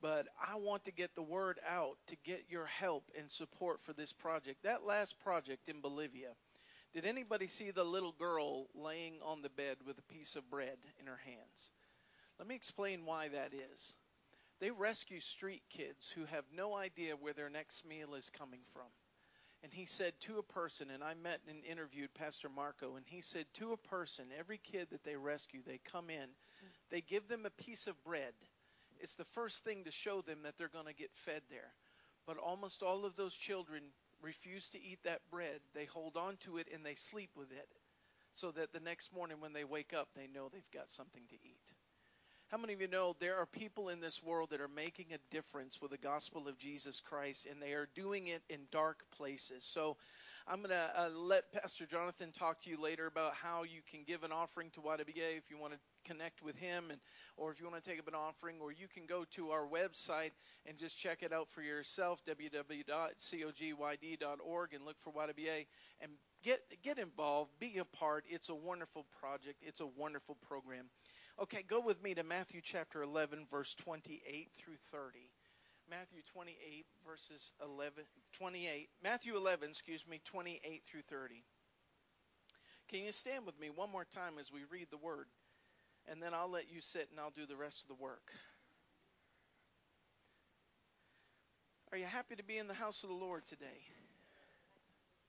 [0.00, 3.92] But I want to get the word out to get your help and support for
[3.92, 4.62] this project.
[4.62, 6.30] That last project in Bolivia,
[6.94, 10.76] did anybody see the little girl laying on the bed with a piece of bread
[10.98, 11.70] in her hands?
[12.38, 13.94] Let me explain why that is.
[14.60, 18.88] They rescue street kids who have no idea where their next meal is coming from.
[19.62, 23.20] And he said to a person, and I met and interviewed Pastor Marco, and he
[23.20, 26.26] said to a person, every kid that they rescue, they come in,
[26.90, 28.32] they give them a piece of bread.
[29.00, 31.72] It's the first thing to show them that they're going to get fed there.
[32.26, 33.82] But almost all of those children
[34.22, 35.60] refuse to eat that bread.
[35.74, 37.68] They hold on to it and they sleep with it
[38.32, 41.34] so that the next morning when they wake up, they know they've got something to
[41.34, 41.72] eat.
[42.48, 45.34] How many of you know there are people in this world that are making a
[45.34, 49.62] difference with the gospel of Jesus Christ, and they are doing it in dark places?
[49.62, 49.96] So
[50.48, 54.00] I'm going to uh, let Pastor Jonathan talk to you later about how you can
[54.04, 55.78] give an offering to YWA if you want to
[56.10, 57.00] connect with him, and
[57.36, 59.66] or if you want to take up an offering, or you can go to our
[59.66, 60.32] website
[60.66, 62.84] and just check it out for yourself, www.cogyd.org,
[64.74, 65.66] and look for YWA
[66.00, 66.10] and
[66.42, 68.24] get get involved, be a part.
[68.28, 69.58] It's a wonderful project.
[69.62, 70.86] It's a wonderful program.
[71.40, 75.30] Okay, go with me to Matthew chapter 11, verse 28 through 30.
[75.88, 78.04] Matthew 28, verses 11,
[78.38, 78.88] 28.
[79.02, 81.42] Matthew 11, excuse me, 28 through 30.
[82.90, 85.26] Can you stand with me one more time as we read the word?
[86.10, 88.32] And then I'll let you sit and I'll do the rest of the work.
[91.92, 93.80] Are you happy to be in the house of the Lord today?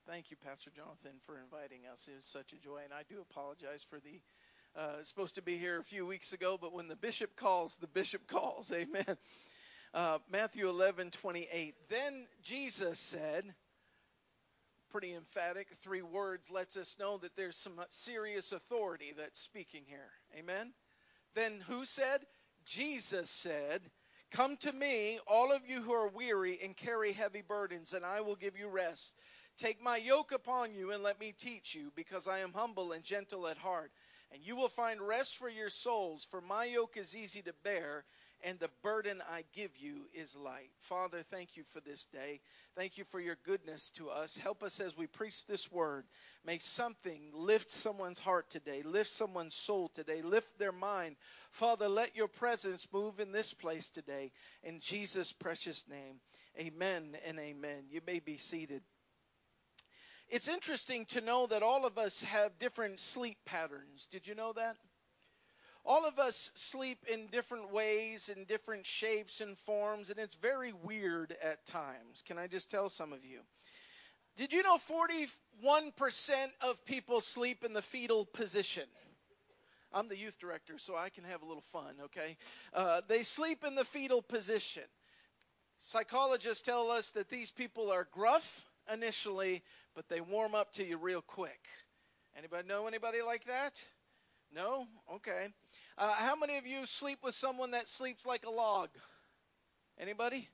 [0.08, 2.08] Thank you, Pastor Jonathan, for inviting us.
[2.12, 4.20] It was such a joy, and I do apologize for the.
[4.76, 7.88] Uh, supposed to be here a few weeks ago, but when the bishop calls, the
[7.88, 8.72] bishop calls.
[8.76, 9.18] Amen.
[9.94, 11.76] Uh, Matthew 11, 28.
[11.90, 13.44] Then Jesus said,
[14.92, 20.10] pretty emphatic, three words lets us know that there's some serious authority that's speaking here.
[20.38, 20.74] Amen.
[21.34, 22.22] Then who said?
[22.66, 23.82] Jesus said,
[24.32, 28.22] Come to me, all of you who are weary and carry heavy burdens, and I
[28.22, 29.14] will give you rest.
[29.58, 33.04] Take my yoke upon you and let me teach you, because I am humble and
[33.04, 33.92] gentle at heart,
[34.32, 36.26] and you will find rest for your souls.
[36.32, 38.06] For my yoke is easy to bear,
[38.44, 40.70] and the burden I give you is light.
[40.80, 42.40] Father, thank you for this day.
[42.76, 44.36] Thank you for your goodness to us.
[44.38, 46.06] Help us as we preach this word.
[46.46, 51.16] May something lift someone's heart today, lift someone's soul today, lift their mind.
[51.52, 54.32] Father, let your presence move in this place today.
[54.64, 56.20] In Jesus' precious name,
[56.60, 57.86] amen and amen.
[57.90, 58.82] You may be seated.
[60.30, 64.08] It's interesting to know that all of us have different sleep patterns.
[64.12, 64.78] Did you know that?
[65.86, 70.74] All of us sleep in different ways, in different shapes and forms, and it's very
[70.74, 72.24] weird at times.
[72.26, 73.40] Can I just tell some of you?
[74.38, 75.30] Did you know 41%
[76.62, 78.88] of people sleep in the fetal position?
[79.94, 82.38] I'm the youth director, so I can have a little fun, okay?
[82.74, 84.84] Uh, they sleep in the fetal position.
[85.80, 89.64] Psychologists tell us that these people are gruff initially,
[89.96, 91.60] but they warm up to you real quick.
[92.38, 93.82] Anybody know anybody like that?
[94.54, 94.86] No?
[95.16, 95.48] Okay.
[95.98, 98.90] Uh, how many of you sleep with someone that sleeps like a log?
[100.00, 100.48] Anybody?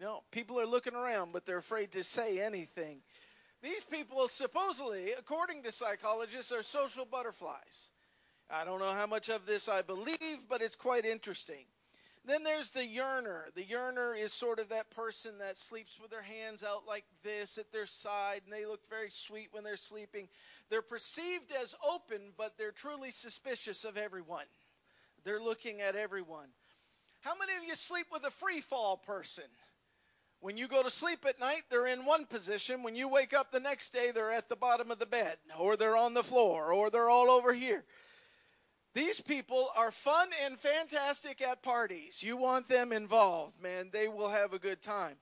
[0.00, 0.22] No.
[0.30, 3.00] People are looking around, but they're afraid to say anything.
[3.62, 7.90] These people, supposedly, according to psychologists, are social butterflies.
[8.50, 11.64] I don't know how much of this I believe, but it's quite interesting.
[12.26, 13.44] Then there's the yearner.
[13.54, 17.58] The yearner is sort of that person that sleeps with their hands out like this
[17.58, 20.28] at their side, and they look very sweet when they're sleeping.
[20.70, 24.46] They're perceived as open, but they're truly suspicious of everyone.
[25.24, 26.48] They're looking at everyone.
[27.20, 29.44] How many of you sleep with a free fall person?
[30.40, 32.82] When you go to sleep at night, they're in one position.
[32.82, 35.76] When you wake up the next day, they're at the bottom of the bed, or
[35.76, 37.84] they're on the floor, or they're all over here.
[38.94, 42.22] These people are fun and fantastic at parties.
[42.22, 43.90] You want them involved, man.
[43.92, 45.16] They will have a good time.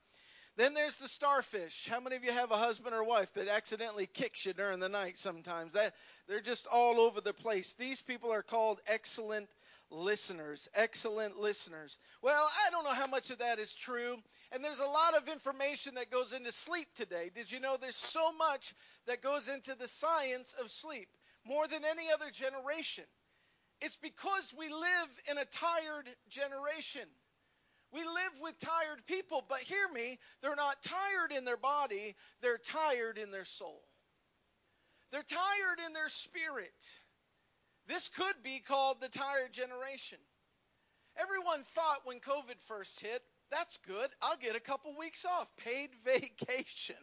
[0.56, 1.88] Then there's the starfish.
[1.90, 4.90] How many of you have a husband or wife that accidentally kicks you during the
[4.90, 5.72] night sometimes?
[5.72, 5.94] That
[6.28, 7.72] they're just all over the place.
[7.72, 9.48] These people are called excellent
[9.90, 10.68] listeners.
[10.74, 11.98] Excellent listeners.
[12.20, 14.18] Well, I don't know how much of that is true.
[14.52, 17.30] And there's a lot of information that goes into sleep today.
[17.34, 18.74] Did you know there's so much
[19.06, 21.08] that goes into the science of sleep?
[21.46, 23.04] More than any other generation.
[23.82, 27.08] It's because we live in a tired generation.
[27.92, 32.58] We live with tired people, but hear me, they're not tired in their body, they're
[32.58, 33.82] tired in their soul.
[35.10, 36.72] They're tired in their spirit.
[37.88, 40.18] This could be called the tired generation.
[41.18, 43.20] Everyone thought when COVID first hit,
[43.50, 46.96] that's good, I'll get a couple weeks off, paid vacation.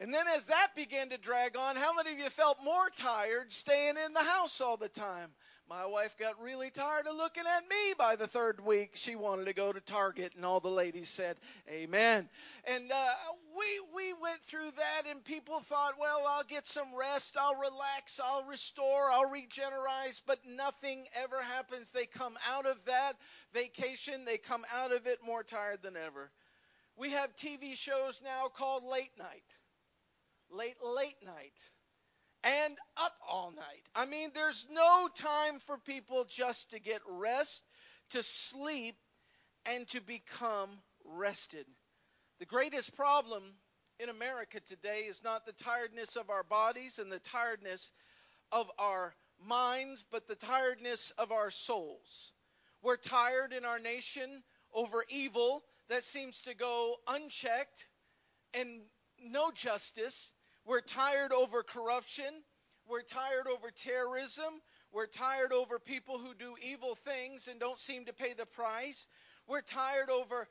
[0.00, 3.52] And then as that began to drag on, how many of you felt more tired
[3.52, 5.30] staying in the house all the time?
[5.68, 8.92] My wife got really tired of looking at me by the third week.
[8.94, 11.36] She wanted to go to Target, and all the ladies said,
[11.68, 12.28] Amen.
[12.64, 13.14] And uh,
[13.58, 18.20] we, we went through that, and people thought, well, I'll get some rest, I'll relax,
[18.24, 21.90] I'll restore, I'll regenerate, but nothing ever happens.
[21.90, 23.14] They come out of that
[23.52, 26.30] vacation, they come out of it more tired than ever.
[26.96, 29.42] We have TV shows now called Late Night
[30.50, 31.70] late, late night,
[32.44, 33.82] and up all night.
[33.94, 37.62] I mean, there's no time for people just to get rest,
[38.10, 38.96] to sleep,
[39.66, 40.70] and to become
[41.04, 41.66] rested.
[42.38, 43.42] The greatest problem
[43.98, 47.90] in America today is not the tiredness of our bodies and the tiredness
[48.52, 52.32] of our minds, but the tiredness of our souls.
[52.82, 54.42] We're tired in our nation
[54.72, 57.88] over evil that seems to go unchecked
[58.54, 58.68] and
[59.20, 60.30] no justice.
[60.68, 62.28] We're tired over corruption.
[62.86, 64.52] We're tired over terrorism.
[64.92, 69.06] We're tired over people who do evil things and don't seem to pay the price.
[69.46, 70.46] We're tired over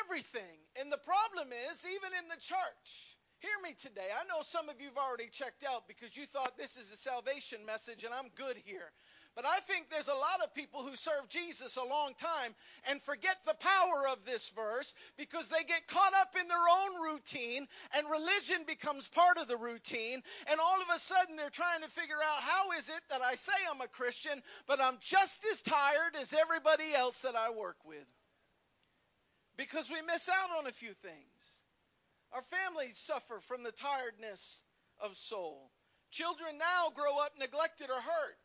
[0.00, 0.56] everything.
[0.80, 4.08] And the problem is, even in the church, hear me today.
[4.18, 6.96] I know some of you have already checked out because you thought this is a
[6.96, 8.90] salvation message and I'm good here.
[9.36, 12.54] But I think there's a lot of people who serve Jesus a long time
[12.90, 17.12] and forget the power of this verse because they get caught up in their own
[17.12, 20.22] routine and religion becomes part of the routine.
[20.50, 23.36] And all of a sudden they're trying to figure out how is it that I
[23.36, 27.76] say I'm a Christian, but I'm just as tired as everybody else that I work
[27.84, 28.06] with.
[29.56, 31.60] Because we miss out on a few things.
[32.32, 34.62] Our families suffer from the tiredness
[35.00, 35.70] of soul.
[36.10, 38.36] Children now grow up neglected or hurt.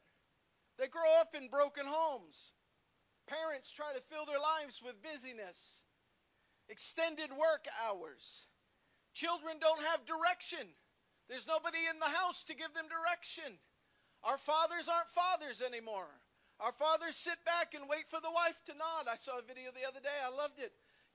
[0.77, 2.51] They grow up in broken homes.
[3.27, 5.83] Parents try to fill their lives with busyness,
[6.67, 8.47] extended work hours.
[9.13, 10.67] Children don't have direction.
[11.29, 13.59] There's nobody in the house to give them direction.
[14.23, 16.09] Our fathers aren't fathers anymore.
[16.59, 19.07] Our fathers sit back and wait for the wife to nod.
[19.07, 20.19] I saw a video the other day.
[20.23, 20.71] I loved it.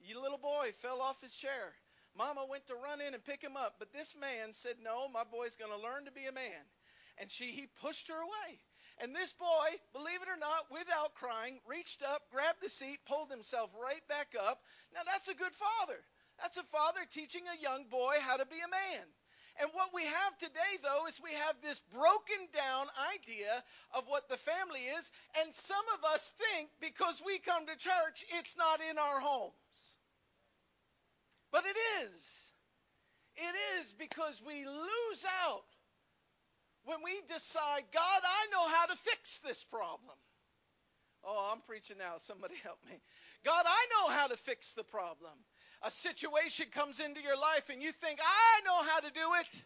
[0.08, 1.74] A little boy fell off his chair.
[2.16, 5.24] Mama went to run in and pick him up, but this man said, "No, my
[5.24, 6.70] boy's going to learn to be a man."
[7.18, 8.60] And she he pushed her away.
[9.00, 13.30] And this boy, believe it or not, without crying, reached up, grabbed the seat, pulled
[13.30, 14.60] himself right back up.
[14.94, 15.98] Now that's a good father.
[16.40, 19.06] That's a father teaching a young boy how to be a man.
[19.60, 23.50] And what we have today, though, is we have this broken down idea
[23.94, 25.10] of what the family is,
[25.42, 29.96] and some of us think because we come to church, it's not in our homes.
[31.50, 32.52] But it is.
[33.36, 35.64] It is because we lose out
[36.88, 40.16] when we decide, God, I know how to fix this problem.
[41.22, 42.16] Oh, I'm preaching now.
[42.16, 42.96] Somebody help me.
[43.44, 45.36] God, I know how to fix the problem.
[45.82, 49.62] A situation comes into your life and you think, I know how to do it.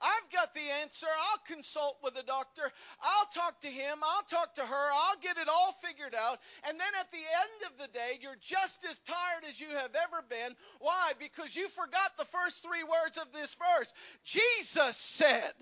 [0.00, 1.06] I've got the answer.
[1.06, 2.62] I'll consult with the doctor.
[3.02, 3.98] I'll talk to him.
[4.02, 4.88] I'll talk to her.
[4.92, 6.38] I'll get it all figured out.
[6.68, 9.94] And then at the end of the day, you're just as tired as you have
[9.94, 10.56] ever been.
[10.78, 11.12] Why?
[11.18, 13.92] Because you forgot the first three words of this verse.
[14.24, 15.52] Jesus said,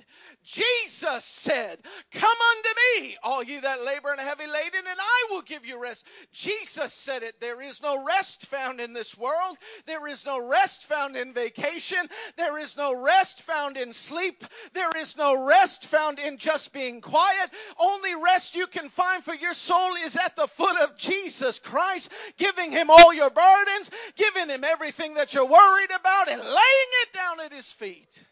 [0.45, 1.78] Jesus said,
[2.12, 5.66] Come unto me, all you that labor and are heavy laden, and I will give
[5.66, 6.07] you rest.
[6.32, 7.41] Jesus said it.
[7.41, 9.57] There is no rest found in this world.
[9.86, 12.09] There is no rest found in vacation.
[12.36, 14.45] There is no rest found in sleep sleep.
[14.74, 17.51] There is no rest found in just being quiet.
[17.79, 22.12] Only rest you can find for your soul is at the foot of Jesus Christ,
[22.37, 27.12] giving him all your burdens, giving him everything that you're worried about, and laying it
[27.12, 28.24] down at his feet.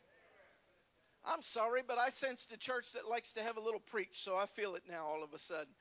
[1.24, 4.36] I'm sorry, but I sensed a church that likes to have a little preach, so
[4.36, 5.72] I feel it now all of a sudden.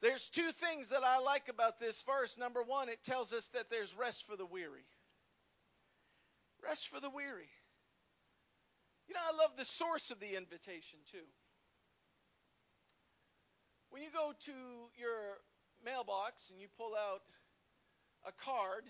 [0.00, 2.38] There's two things that I like about this verse.
[2.38, 4.84] Number one, it tells us that there's rest for the weary.
[6.62, 7.48] Rest for the weary.
[9.08, 11.26] You know, I love the source of the invitation too.
[13.90, 14.52] When you go to
[15.00, 15.40] your
[15.84, 17.22] mailbox and you pull out
[18.26, 18.84] a card,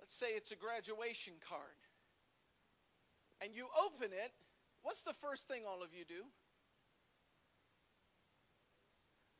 [0.00, 1.78] let's say it's a graduation card,
[3.40, 4.32] and you open it,
[4.82, 6.24] what's the first thing all of you do?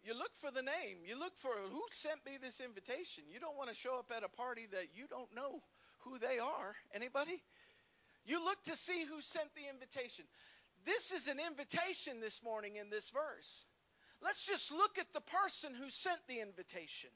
[0.04, 0.98] You look for the name.
[1.04, 3.24] You look for who sent me this invitation.
[3.30, 5.60] You don't want to show up at a party that you don't know
[6.04, 6.74] who they are.
[6.94, 7.42] Anybody?
[8.28, 10.26] You look to see who sent the invitation.
[10.84, 13.64] This is an invitation this morning in this verse.
[14.22, 17.08] Let's just look at the person who sent the invitation.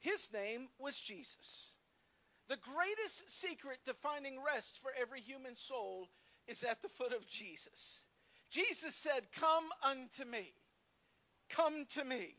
[0.00, 1.74] His name was Jesus.
[2.48, 6.06] The greatest secret to finding rest for every human soul
[6.46, 8.04] is at the foot of Jesus.
[8.50, 10.52] Jesus said, Come unto me.
[11.48, 12.36] Come to me.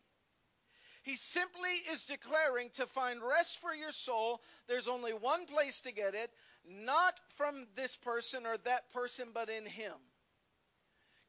[1.03, 5.91] He simply is declaring to find rest for your soul, there's only one place to
[5.91, 6.29] get it,
[6.69, 9.93] not from this person or that person, but in Him.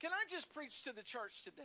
[0.01, 1.63] Can I just preach to the church today?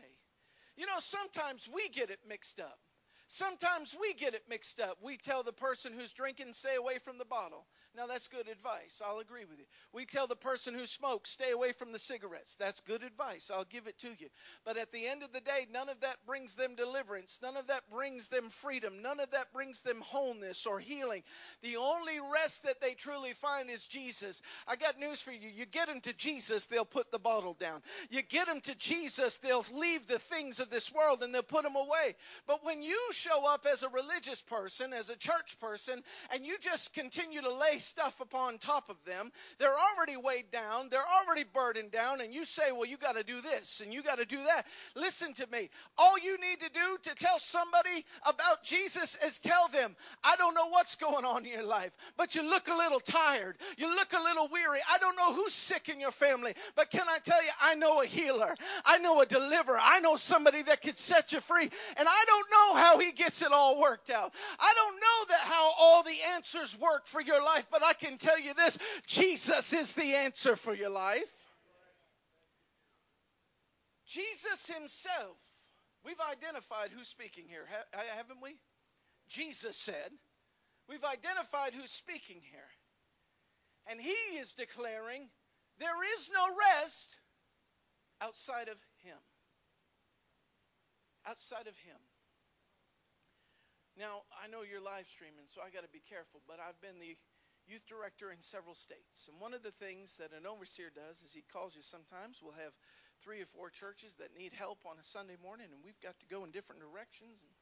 [0.77, 2.79] You know, sometimes we get it mixed up.
[3.27, 4.97] Sometimes we get it mixed up.
[5.01, 7.65] We tell the person who's drinking, stay away from the bottle.
[7.97, 9.01] Now, that's good advice.
[9.05, 9.65] I'll agree with you.
[9.93, 12.55] We tell the person who smokes, stay away from the cigarettes.
[12.55, 13.51] That's good advice.
[13.53, 14.27] I'll give it to you.
[14.65, 17.39] But at the end of the day, none of that brings them deliverance.
[17.41, 19.01] None of that brings them freedom.
[19.01, 21.23] None of that brings them wholeness or healing.
[21.61, 24.41] The only rest that they truly find is Jesus.
[24.67, 25.49] I got news for you.
[25.49, 27.81] You get them to Jesus, they'll put the bottle down.
[28.09, 31.63] You get them to Jesus, they'll leave the things of this world and they'll put
[31.63, 32.15] them away.
[32.47, 36.01] But when you show up as a religious person, as a church person,
[36.33, 39.31] and you just continue to lay stuff upon top of them.
[39.59, 43.23] They're already weighed down, they're already burdened down, and you say, Well, you got to
[43.23, 44.65] do this and you got to do that.
[44.95, 45.69] Listen to me.
[45.97, 50.55] All you need to do to tell somebody about Jesus is tell them, I don't
[50.55, 53.57] know what's going on in your life, but you look a little tired.
[53.77, 54.79] You look a little weary.
[54.91, 58.01] I don't know who's sick in your family, but can I tell you, I know
[58.01, 58.55] a healer.
[58.85, 59.79] I know a deliverer.
[59.81, 61.63] I know somebody that could set you free.
[61.97, 64.33] And I don't know how he gets it all worked out.
[64.59, 68.17] I don't know that how all the answers work for your life, but I can
[68.17, 71.33] tell you this Jesus is the answer for your life.
[74.07, 75.35] Jesus himself,
[76.05, 77.65] we've identified who's speaking here,
[78.15, 78.55] haven't we?
[79.27, 80.09] Jesus said,
[80.87, 82.71] we've identified who's speaking here.
[83.91, 85.27] And he is declaring,
[85.79, 86.45] there is no
[86.79, 87.17] rest
[88.21, 89.17] outside of him.
[91.27, 91.99] Outside of him.
[93.97, 96.99] Now, I know you're live streaming, so I got to be careful, but I've been
[96.99, 97.17] the
[97.67, 99.27] youth director in several states.
[99.29, 102.41] And one of the things that an overseer does is he calls you sometimes.
[102.41, 102.73] We'll have
[103.23, 106.27] three or four churches that need help on a Sunday morning, and we've got to
[106.29, 107.41] go in different directions.
[107.41, 107.53] And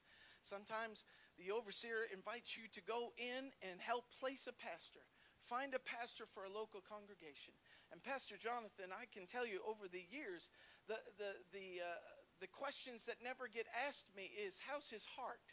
[0.43, 1.03] sometimes
[1.39, 5.03] the overseer invites you to go in and help place a pastor.
[5.51, 7.53] Find a pastor for a local congregation.
[7.91, 10.47] And Pastor Jonathan, I can tell you over the years,
[10.87, 11.99] the the the uh,
[12.39, 15.43] the questions that never get asked me is, how's his heart?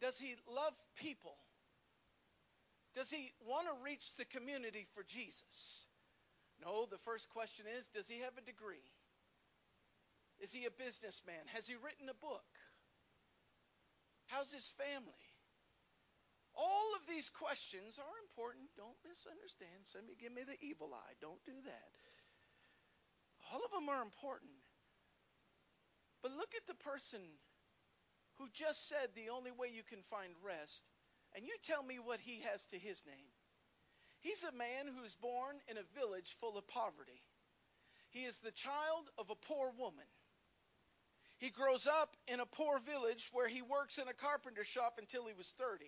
[0.00, 1.36] Does he love people?
[2.94, 5.86] Does he want to reach the community for Jesus?
[6.64, 8.84] No, the first question is Does he have a degree?
[10.40, 11.44] Is he a businessman?
[11.54, 12.48] Has he written a book?
[14.26, 15.26] How's his family?
[16.54, 18.66] All of these questions are important.
[18.76, 19.84] Don't misunderstand.
[19.84, 21.14] Somebody give me the evil eye.
[21.20, 21.92] Don't do that.
[23.52, 24.52] All of them are important.
[26.22, 27.20] But look at the person
[28.38, 30.84] who just said the only way you can find rest,
[31.34, 33.32] and you tell me what he has to his name.
[34.20, 37.22] He's a man who's born in a village full of poverty.
[38.10, 40.06] He is the child of a poor woman.
[41.38, 45.26] He grows up in a poor village where he works in a carpenter shop until
[45.26, 45.86] he was 30.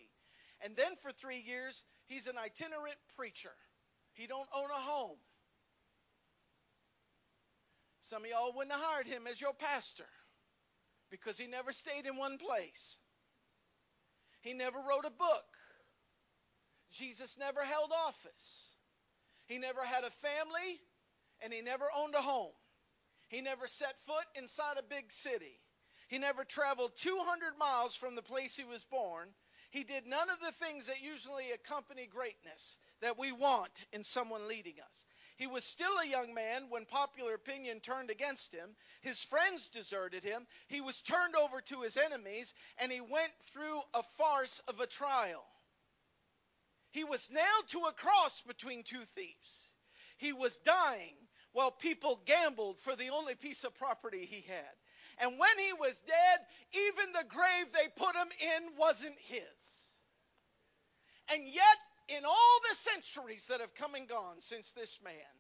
[0.64, 3.52] And then for 3 years, he's an itinerant preacher.
[4.14, 5.19] He don't own a home.
[8.01, 10.09] Some of y'all wouldn't have hired him as your pastor
[11.10, 12.98] because he never stayed in one place.
[14.43, 15.44] He never wrote a book.
[16.93, 18.74] Jesus never held office.
[19.47, 20.81] He never had a family,
[21.43, 22.52] and he never owned a home.
[23.28, 25.59] He never set foot inside a big city.
[26.09, 29.28] He never traveled 200 miles from the place he was born.
[29.70, 34.48] He did none of the things that usually accompany greatness that we want in someone
[34.48, 35.06] leading us.
[35.43, 38.77] He was still a young man when popular opinion turned against him.
[39.01, 40.47] His friends deserted him.
[40.69, 44.86] He was turned over to his enemies, and he went through a farce of a
[44.86, 45.44] trial.
[46.93, 49.74] He was nailed to a cross between two thieves.
[50.16, 51.16] He was dying
[51.51, 54.77] while people gambled for the only piece of property he had.
[55.19, 59.97] And when he was dead, even the grave they put him in wasn't his.
[61.32, 61.78] And yet,
[62.16, 65.34] in all the centuries that have come and gone since this man,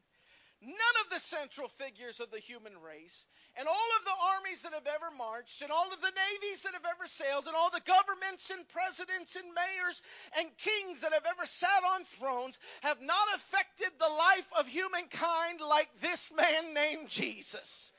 [0.62, 3.26] none of the central figures of the human race,
[3.56, 6.72] and all of the armies that have ever marched, and all of the navies that
[6.72, 10.02] have ever sailed, and all the governments and presidents and mayors
[10.38, 15.60] and kings that have ever sat on thrones have not affected the life of humankind
[15.60, 17.92] like this man named Jesus.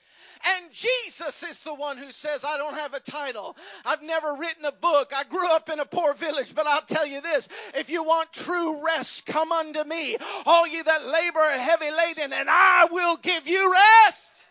[0.46, 3.56] And Jesus is the one who says, I don't have a title.
[3.86, 5.14] I've never written a book.
[5.16, 7.48] I grew up in a poor village, but I'll tell you this.
[7.76, 10.18] If you want true rest, come unto me.
[10.46, 14.44] All you that labor are heavy laden, and I will give you rest.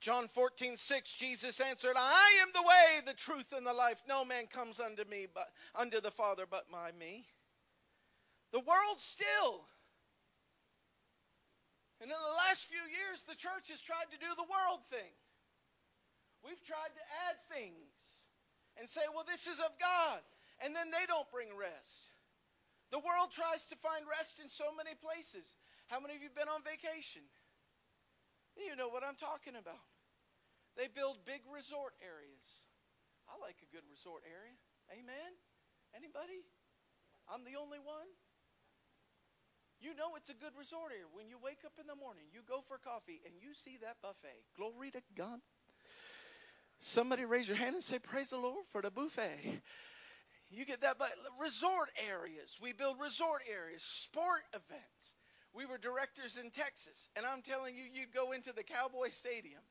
[0.00, 4.02] John 14, 6, Jesus answered, I am the way, the truth, and the life.
[4.08, 5.46] No man comes unto me, but
[5.76, 7.24] unto the Father but by me.
[8.52, 9.64] The world still
[12.02, 15.14] and in the last few years, the church has tried to do the world thing.
[16.42, 17.94] We've tried to add things
[18.74, 20.18] and say, well, this is of God.
[20.66, 22.10] And then they don't bring rest.
[22.90, 25.46] The world tries to find rest in so many places.
[25.86, 27.22] How many of you been on vacation?
[28.58, 29.86] You know what I'm talking about.
[30.74, 32.66] They build big resort areas.
[33.30, 34.58] I like a good resort area.
[34.90, 35.30] Amen?
[35.94, 36.42] Anybody?
[37.30, 38.10] I'm the only one?
[39.82, 41.10] You know it's a good resort area.
[41.12, 43.98] When you wake up in the morning, you go for coffee, and you see that
[44.00, 44.38] buffet.
[44.56, 45.40] Glory to God.
[46.78, 49.60] Somebody raise your hand and say, Praise the Lord for the buffet.
[50.50, 51.10] You get that, but
[51.40, 52.58] resort areas.
[52.62, 55.14] We build resort areas, sport events.
[55.54, 59.62] We were directors in Texas, and I'm telling you, you'd go into the Cowboy Stadium,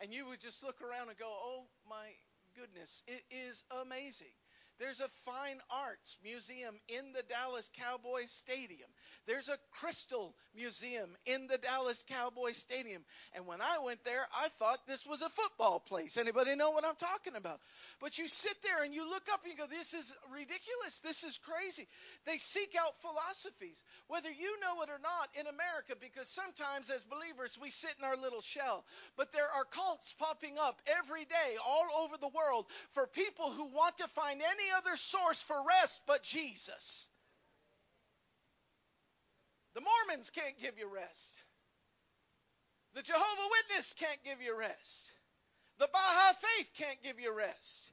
[0.00, 2.08] and you would just look around and go, "Oh my
[2.56, 4.34] goodness, it is amazing."
[4.82, 8.90] There's a fine arts museum in the Dallas Cowboys Stadium.
[9.28, 13.02] There's a crystal museum in the Dallas Cowboys Stadium.
[13.32, 16.16] And when I went there, I thought this was a football place.
[16.16, 17.60] Anybody know what I'm talking about?
[18.00, 20.98] But you sit there and you look up and you go, this is ridiculous.
[21.04, 21.86] This is crazy.
[22.26, 27.04] They seek out philosophies, whether you know it or not in America, because sometimes as
[27.04, 28.84] believers we sit in our little shell.
[29.16, 32.66] But there are cults popping up every day all over the world
[32.98, 37.08] for people who want to find any other source for rest but Jesus.
[39.74, 41.44] The Mormons can't give you rest.
[42.94, 45.12] The Jehovah Witness can't give you rest.
[45.78, 47.90] The Baha'i Faith can't give you rest.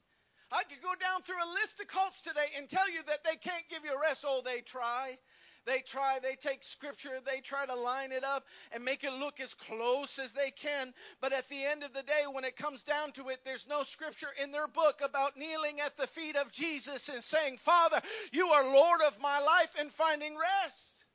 [0.51, 3.35] I could go down through a list of cults today and tell you that they
[3.35, 4.25] can't give you rest.
[4.27, 5.17] Oh, they try.
[5.65, 9.39] They try, they take scripture, they try to line it up and make it look
[9.39, 10.93] as close as they can.
[11.21, 13.83] But at the end of the day, when it comes down to it, there's no
[13.83, 18.47] scripture in their book about kneeling at the feet of Jesus and saying, Father, you
[18.47, 21.05] are Lord of my life and finding rest.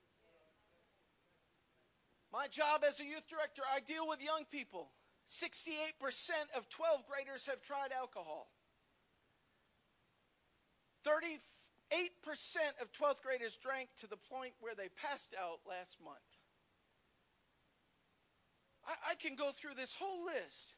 [2.33, 4.91] My job as a youth director, I deal with young people.
[5.29, 8.51] 68% of 12 graders have tried alcohol.
[11.95, 16.31] 38% of 12th graders drank to the point where they passed out last month.
[18.87, 20.75] I, I can go through this whole list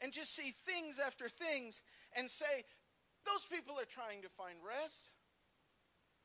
[0.00, 1.80] and just see things after things
[2.16, 2.64] and say,
[3.26, 5.12] those people are trying to find rest.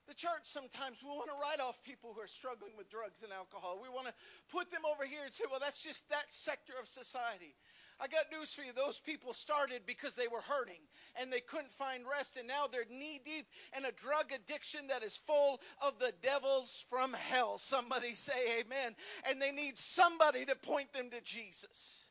[0.08, 3.32] The church sometimes we want to write off people who are struggling with drugs and
[3.34, 3.80] alcohol.
[3.84, 4.16] We want to
[4.56, 7.54] put them over here and say, well, that's just that sector of society.
[8.00, 8.74] I got news for you.
[8.74, 10.82] Those people started because they were hurting
[11.20, 15.04] and they couldn't find rest, and now they're knee deep in a drug addiction that
[15.04, 17.58] is full of the devils from hell.
[17.58, 18.96] Somebody say amen.
[19.30, 22.08] And they need somebody to point them to Jesus.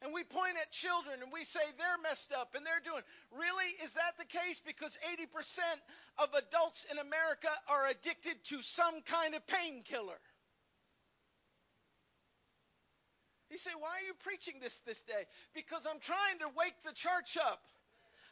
[0.00, 3.02] And we point at children and we say they're messed up and they're doing.
[3.32, 3.66] Really?
[3.82, 4.62] Is that the case?
[4.64, 5.58] Because 80%
[6.18, 10.20] of adults in America are addicted to some kind of painkiller.
[13.50, 15.24] He said, Why are you preaching this this day?
[15.54, 17.60] Because I'm trying to wake the church up.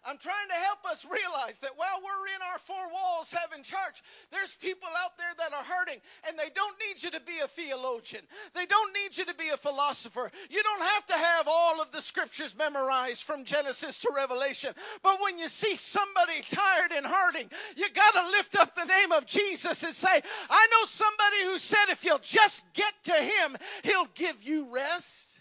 [0.07, 4.03] I'm trying to help us realize that while we're in our four walls having church,
[4.31, 7.49] there's people out there that are hurting, and they don't need you to be a
[7.49, 8.23] theologian.
[8.55, 10.31] They don't need you to be a philosopher.
[10.51, 14.73] You don't have to have all of the scriptures memorized from Genesis to Revelation.
[15.03, 19.13] But when you see somebody tired and hurting, you got to lift up the name
[19.13, 23.57] of Jesus and say, I know somebody who said if you'll just get to him,
[23.83, 25.36] he'll give you rest.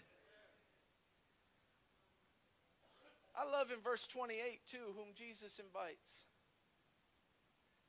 [3.36, 6.24] I love in verse 28 too, whom Jesus invites.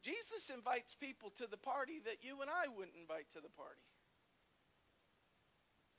[0.03, 3.87] Jesus invites people to the party that you and I wouldn't invite to the party.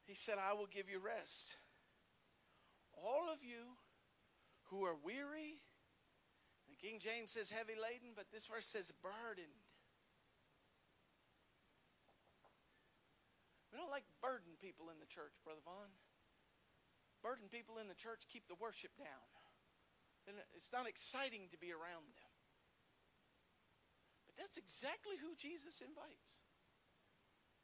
[0.06, 1.56] He said, I will give you rest.
[2.96, 3.64] All of you
[4.70, 5.60] who are weary,
[6.68, 9.60] the King James says heavy laden, but this verse says burdened.
[13.72, 15.92] We don't like burden people in the church, Brother Vaughn.
[17.22, 19.26] Burden people in the church keep the worship down.
[20.54, 22.34] It's not exciting to be around them.
[24.28, 26.32] But that's exactly who Jesus invites.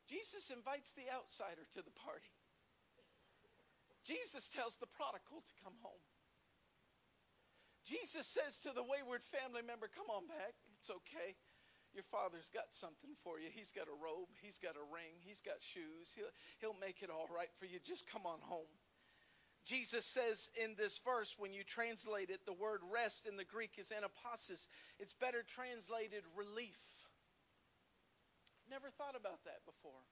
[0.09, 2.33] Jesus invites the outsider to the party.
[4.05, 6.05] Jesus tells the prodigal to come home.
[7.85, 10.57] Jesus says to the wayward family member, Come on back.
[10.81, 11.37] It's okay.
[11.93, 13.49] Your father's got something for you.
[13.53, 14.29] He's got a robe.
[14.43, 15.15] He's got a ring.
[15.21, 16.11] He's got shoes.
[16.17, 17.79] He'll, he'll make it all right for you.
[17.85, 18.73] Just come on home.
[19.65, 23.73] Jesus says in this verse, when you translate it, the word rest in the Greek
[23.79, 24.69] is anapausis.
[24.99, 26.79] It's better translated relief.
[28.71, 30.05] Never thought about that before.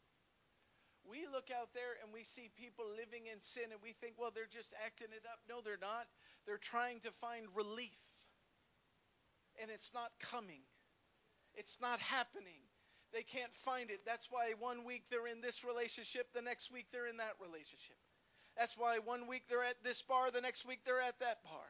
[1.08, 4.30] We look out there and we see people living in sin and we think, well,
[4.32, 5.40] they're just acting it up.
[5.48, 6.06] No, they're not.
[6.46, 7.98] They're trying to find relief.
[9.60, 10.62] And it's not coming,
[11.54, 12.62] it's not happening.
[13.12, 14.00] They can't find it.
[14.06, 17.98] That's why one week they're in this relationship, the next week they're in that relationship.
[18.56, 21.64] That's why one week they're at this bar, the next week they're at that bar.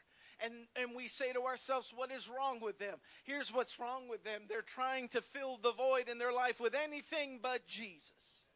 [0.45, 2.99] And, and we say to ourselves, what is wrong with them?
[3.25, 4.43] Here's what's wrong with them.
[4.49, 8.47] They're trying to fill the void in their life with anything but Jesus.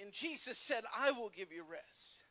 [0.00, 2.22] And Jesus said, I will give you rest.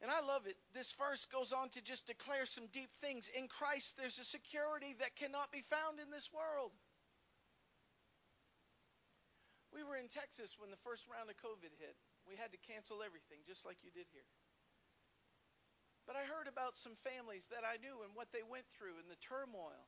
[0.00, 0.54] And I love it.
[0.74, 3.28] This verse goes on to just declare some deep things.
[3.36, 6.70] In Christ, there's a security that cannot be found in this world.
[9.74, 11.96] We were in Texas when the first round of COVID hit.
[12.28, 14.28] We had to cancel everything, just like you did here.
[16.04, 19.08] But I heard about some families that I knew and what they went through and
[19.08, 19.84] the turmoil.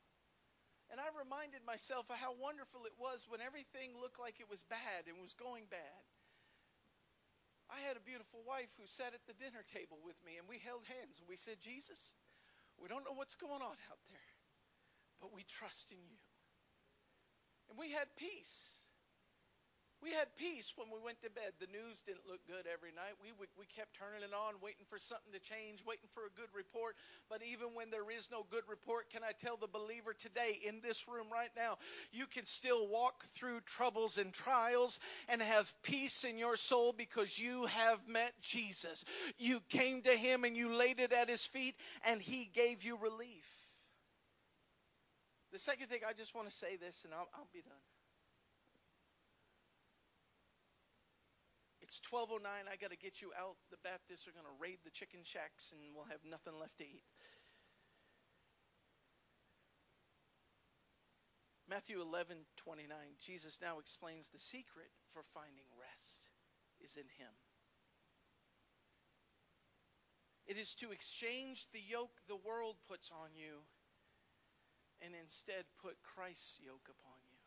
[0.92, 4.66] And I reminded myself of how wonderful it was when everything looked like it was
[4.68, 6.02] bad and was going bad.
[7.70, 10.58] I had a beautiful wife who sat at the dinner table with me, and we
[10.58, 12.12] held hands and we said, Jesus,
[12.82, 14.30] we don't know what's going on out there,
[15.22, 16.20] but we trust in you.
[17.70, 18.79] And we had peace.
[20.02, 21.52] We had peace when we went to bed.
[21.60, 23.20] The news didn't look good every night.
[23.20, 26.32] We, we, we kept turning it on, waiting for something to change, waiting for a
[26.40, 26.96] good report.
[27.28, 30.80] But even when there is no good report, can I tell the believer today in
[30.80, 31.76] this room right now,
[32.12, 34.98] you can still walk through troubles and trials
[35.28, 39.04] and have peace in your soul because you have met Jesus.
[39.36, 41.76] You came to him and you laid it at his feet,
[42.08, 43.44] and he gave you relief.
[45.52, 47.76] The second thing, I just want to say this, and I'll, I'll be done.
[51.90, 52.46] It's 12:09.
[52.70, 53.56] I got to get you out.
[53.74, 56.86] The Baptists are going to raid the chicken shacks and we'll have nothing left to
[56.86, 57.02] eat.
[61.66, 62.38] Matthew 11:29
[63.18, 66.30] Jesus now explains the secret for finding rest
[66.78, 67.34] is in him.
[70.46, 73.66] It is to exchange the yoke the world puts on you
[75.02, 77.38] and instead put Christ's yoke upon you.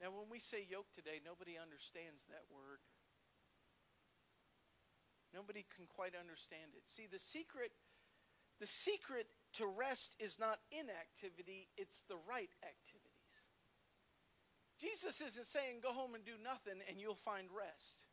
[0.00, 2.78] Now, when we say yoke today, nobody understands that word.
[5.34, 6.82] Nobody can quite understand it.
[6.86, 7.72] See, the secret
[8.60, 13.10] the secret to rest is not inactivity, it's the right activities.
[14.80, 18.04] Jesus isn't saying go home and do nothing and you'll find rest.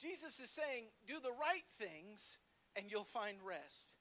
[0.00, 2.38] Jesus is saying do the right things
[2.76, 3.96] and you'll find rest.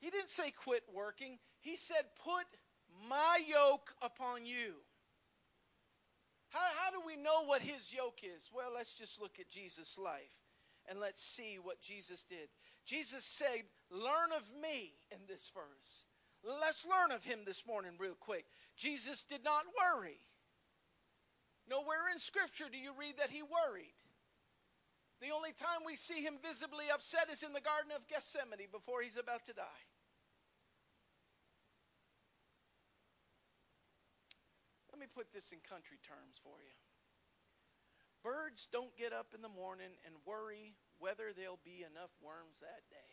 [0.00, 1.38] He didn't say quit working.
[1.60, 2.46] He said put
[3.08, 4.74] my yoke upon you.
[6.50, 8.50] How, how do we know what his yoke is?
[8.52, 10.41] Well, let's just look at Jesus' life
[10.88, 12.48] and let's see what Jesus did.
[12.84, 16.06] Jesus said, Learn of me in this verse.
[16.44, 18.44] Let's learn of him this morning, real quick.
[18.76, 20.18] Jesus did not worry.
[21.70, 23.94] Nowhere in Scripture do you read that he worried.
[25.20, 29.02] The only time we see him visibly upset is in the Garden of Gethsemane before
[29.02, 29.84] he's about to die.
[34.90, 36.81] Let me put this in country terms for you.
[38.22, 42.82] Birds don't get up in the morning and worry whether there'll be enough worms that
[42.90, 43.12] day.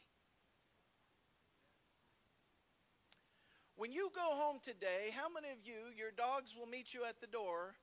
[3.75, 7.21] When you go home today, how many of you, your dogs will meet you at
[7.21, 7.73] the door,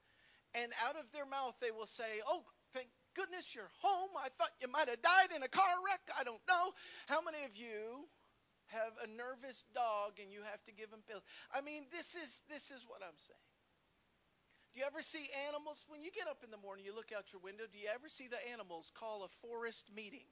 [0.54, 2.44] and out of their mouth they will say, Oh,
[2.74, 4.10] thank goodness you're home.
[4.22, 6.04] I thought you might have died in a car wreck.
[6.20, 6.72] I don't know.
[7.08, 8.06] How many of you
[8.66, 11.24] have a nervous dog and you have to give him pills?
[11.50, 13.55] I mean, this is this is what I'm saying.
[14.76, 17.32] Do you ever see animals when you get up in the morning, you look out
[17.32, 20.28] your window, do you ever see the animals call a forest meeting?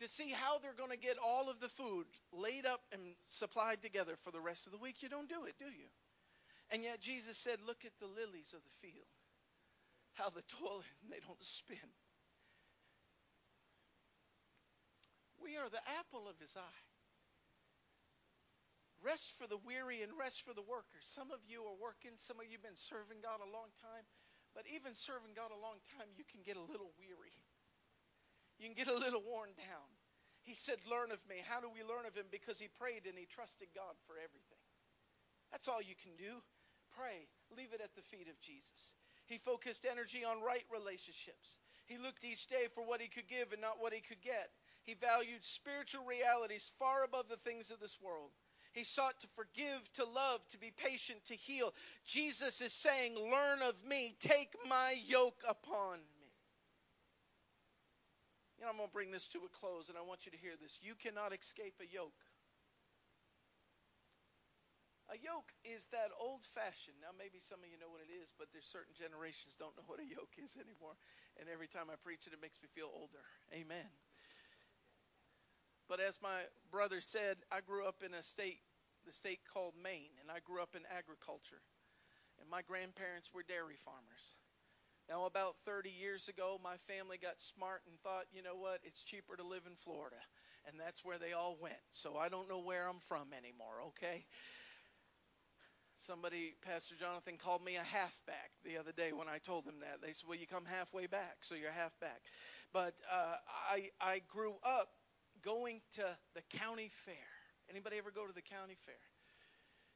[0.00, 3.80] To see how they're going to get all of the food laid up and supplied
[3.80, 5.00] together for the rest of the week.
[5.00, 5.88] You don't do it, do you?
[6.72, 9.08] And yet Jesus said, Look at the lilies of the field,
[10.12, 11.88] how the toil and they don't spin.
[15.42, 16.84] We are the apple of his eye.
[19.04, 21.04] Rest for the weary and rest for the workers.
[21.04, 24.08] Some of you are working, some of you have been serving God a long time,
[24.56, 27.36] but even serving God a long time, you can get a little weary.
[28.56, 29.88] You can get a little worn down.
[30.48, 31.44] He said, Learn of me.
[31.44, 32.32] How do we learn of him?
[32.32, 34.64] Because he prayed and he trusted God for everything.
[35.52, 36.40] That's all you can do.
[36.96, 37.28] Pray.
[37.52, 38.96] Leave it at the feet of Jesus.
[39.26, 41.58] He focused energy on right relationships.
[41.86, 44.48] He looked each day for what he could give and not what he could get.
[44.84, 48.30] He valued spiritual realities far above the things of this world.
[48.74, 51.72] He sought to forgive, to love, to be patient, to heal.
[52.04, 56.26] Jesus is saying, Learn of me, take my yoke upon me.
[58.58, 60.38] You know, I'm going to bring this to a close, and I want you to
[60.38, 60.78] hear this.
[60.82, 62.18] You cannot escape a yoke.
[65.12, 66.98] A yoke is that old fashioned.
[66.98, 69.86] Now, maybe some of you know what it is, but there's certain generations don't know
[69.86, 70.98] what a yoke is anymore.
[71.38, 73.22] And every time I preach it, it makes me feel older.
[73.54, 73.86] Amen.
[75.88, 76.40] But as my
[76.70, 78.60] brother said, I grew up in a state,
[79.06, 81.60] the state called Maine, and I grew up in agriculture.
[82.40, 84.36] And my grandparents were dairy farmers.
[85.08, 89.04] Now, about 30 years ago, my family got smart and thought, you know what, it's
[89.04, 90.16] cheaper to live in Florida.
[90.66, 91.84] And that's where they all went.
[91.90, 94.24] So I don't know where I'm from anymore, okay?
[95.98, 100.00] Somebody, Pastor Jonathan, called me a halfback the other day when I told him that.
[100.00, 102.22] They said, well, you come halfway back, so you're halfback.
[102.72, 103.36] But uh,
[103.70, 104.88] I, I grew up
[105.44, 107.30] going to the county fair.
[107.68, 109.04] Anybody ever go to the county fair?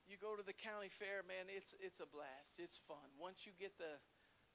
[0.09, 2.61] You go to the county fair, man, it's it's a blast.
[2.61, 3.05] It's fun.
[3.21, 3.93] Once you get the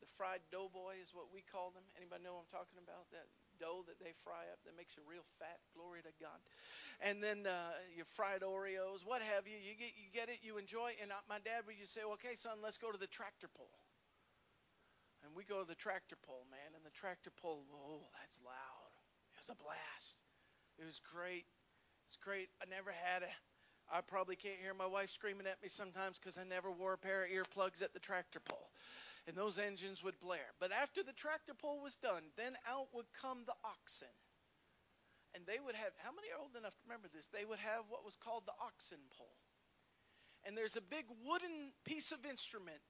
[0.02, 1.86] the fried doughboy is what we call them.
[1.96, 3.06] Anybody know what I'm talking about?
[3.14, 3.30] That
[3.62, 5.62] dough that they fry up that makes you real fat.
[5.78, 6.42] Glory to God.
[7.00, 9.56] And then uh, your fried Oreos, what have you.
[9.62, 10.98] You get you get it, you enjoy.
[10.98, 11.06] It.
[11.06, 13.74] And my dad would just say, "Okay, son, let's go to the tractor pull."
[15.24, 16.76] And we go to the tractor pull, man.
[16.76, 18.94] And the tractor pull, oh, that's loud.
[19.32, 20.20] It was a blast.
[20.84, 21.48] It was great.
[22.08, 22.50] It's great.
[22.60, 23.32] I never had a.
[23.96, 26.98] I probably can't hear my wife screaming at me sometimes because I never wore a
[26.98, 28.68] pair of earplugs at the tractor pull.
[29.26, 30.52] And those engines would blare.
[30.60, 34.12] But after the tractor pull was done, then out would come the oxen.
[35.36, 37.28] And they would have, how many are old enough to remember this?
[37.32, 39.32] They would have what was called the oxen pull.
[40.44, 42.84] And there's a big wooden piece of instrument.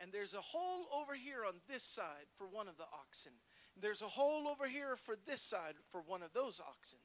[0.00, 3.32] And there's a hole over here on this side for one of the oxen.
[3.80, 6.98] There's a hole over here for this side for one of those oxen.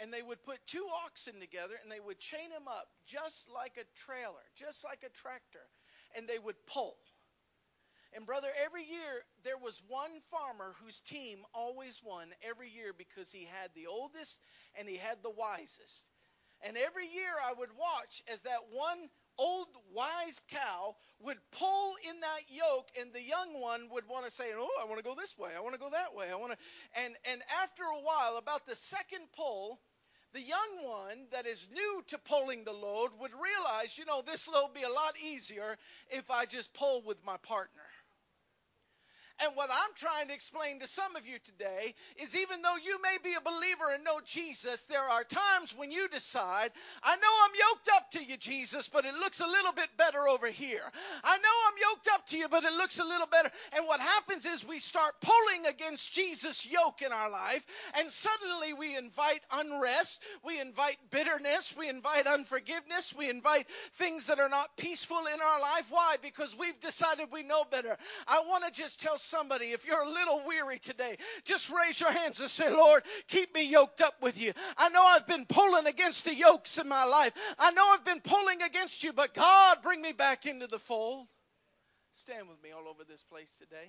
[0.00, 3.76] And they would put two oxen together and they would chain them up just like
[3.76, 5.66] a trailer, just like a tractor,
[6.16, 6.96] and they would pull.
[8.14, 13.32] And brother, every year there was one farmer whose team always won every year because
[13.32, 14.38] he had the oldest
[14.78, 16.11] and he had the wisest.
[16.66, 18.98] And every year I would watch as that one
[19.38, 24.30] old wise cow would pull in that yoke and the young one would want to
[24.30, 26.36] say oh i want to go this way i want to go that way i
[26.36, 26.58] want to
[27.02, 29.80] and and after a while about the second pull
[30.34, 34.46] the young one that is new to pulling the load would realize you know this
[34.48, 35.76] load will be a lot easier
[36.10, 37.81] if i just pull with my partner
[39.44, 43.00] and what I'm trying to explain to some of you today is even though you
[43.02, 46.70] may be a believer and know Jesus, there are times when you decide,
[47.02, 50.28] I know I'm yoked up to you, Jesus, but it looks a little bit better
[50.28, 50.82] over here.
[51.24, 53.50] I know I'm yoked up to you, but it looks a little better.
[53.76, 57.66] And what happens is we start pulling against Jesus' yoke in our life,
[57.98, 64.38] and suddenly we invite unrest, we invite bitterness, we invite unforgiveness, we invite things that
[64.38, 65.86] are not peaceful in our life.
[65.90, 66.16] Why?
[66.22, 67.96] Because we've decided we know better.
[68.28, 72.12] I want to just tell somebody, if you're a little weary today, just raise your
[72.12, 74.52] hands and say, Lord, keep me yoked up with you.
[74.76, 77.32] I know I've been pulling against the yokes in my life.
[77.58, 81.26] I know I've been pulling against you, but God, bring me back into the fold.
[82.12, 83.88] Stand with me all over this place today.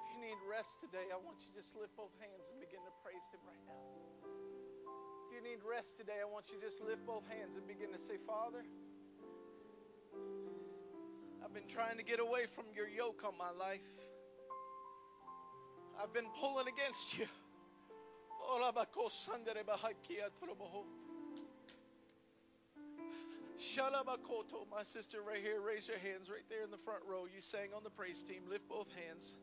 [0.00, 2.80] If you need rest today, I want you to just lift both hands and begin
[2.80, 3.84] to praise Him right now.
[5.28, 7.92] If you need rest today, I want you to just lift both hands and begin
[7.92, 8.64] to say, Father,
[11.44, 13.84] I've been trying to get away from your yoke on my life.
[16.00, 17.26] I've been pulling against you.
[18.40, 18.60] Oh,
[23.74, 27.24] Shalabakoto, my sister right here, raise your hands right there in the front row.
[27.24, 28.42] You sang on the praise team.
[28.48, 29.34] Lift both hands.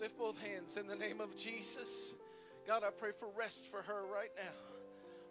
[0.00, 2.14] Lift both hands in the name of Jesus.
[2.66, 4.50] God, I pray for rest for her right now.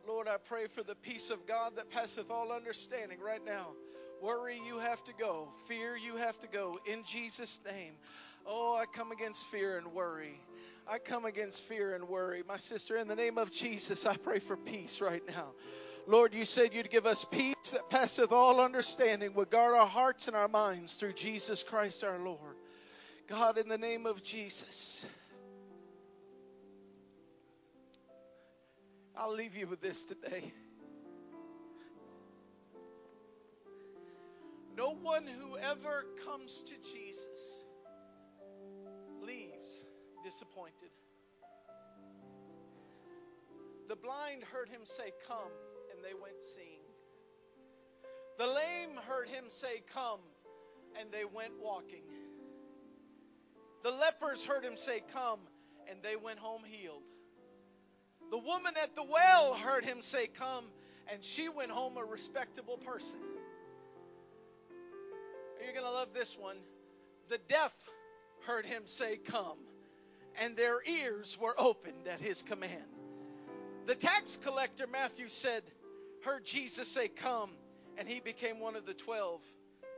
[0.08, 3.70] Lord, I pray for the peace of God that passeth all understanding right now.
[4.22, 5.50] Worry, you have to go.
[5.68, 6.76] Fear, you have to go.
[6.86, 7.94] In Jesus' name.
[8.46, 10.40] Oh, I come against fear and worry.
[10.88, 12.44] I come against fear and worry.
[12.48, 15.54] My sister, in the name of Jesus, I pray for peace right now.
[16.06, 20.28] Lord, you said you'd give us peace that passeth all understanding, would guard our hearts
[20.28, 22.56] and our minds through Jesus Christ our Lord.
[23.28, 25.06] God, in the name of Jesus,
[29.16, 30.54] I'll leave you with this today.
[34.78, 37.66] No one who ever comes to Jesus
[39.22, 39.84] leaves
[40.24, 40.92] disappointed.
[43.90, 45.52] The blind heard him say, Come,
[45.92, 46.77] and they went seeing.
[48.38, 50.20] The lame heard him say, Come,
[51.00, 52.04] and they went walking.
[53.84, 55.40] The lepers heard him say, Come,
[55.90, 57.04] and they went home healed.
[58.30, 60.66] The woman at the well heard him say, Come,
[61.12, 63.20] and she went home a respectable person.
[65.64, 66.58] You're going to love this one.
[67.30, 67.74] The deaf
[68.46, 69.58] heard him say, Come,
[70.40, 72.84] and their ears were opened at his command.
[73.88, 75.64] The tax collector, Matthew said,
[76.24, 77.50] heard Jesus say, Come,
[77.98, 79.42] and he became one of the twelve.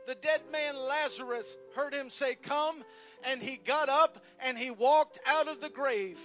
[0.06, 2.82] The dead man Lazarus heard him say, Come,
[3.24, 6.18] and he got up and he walked out of the grave.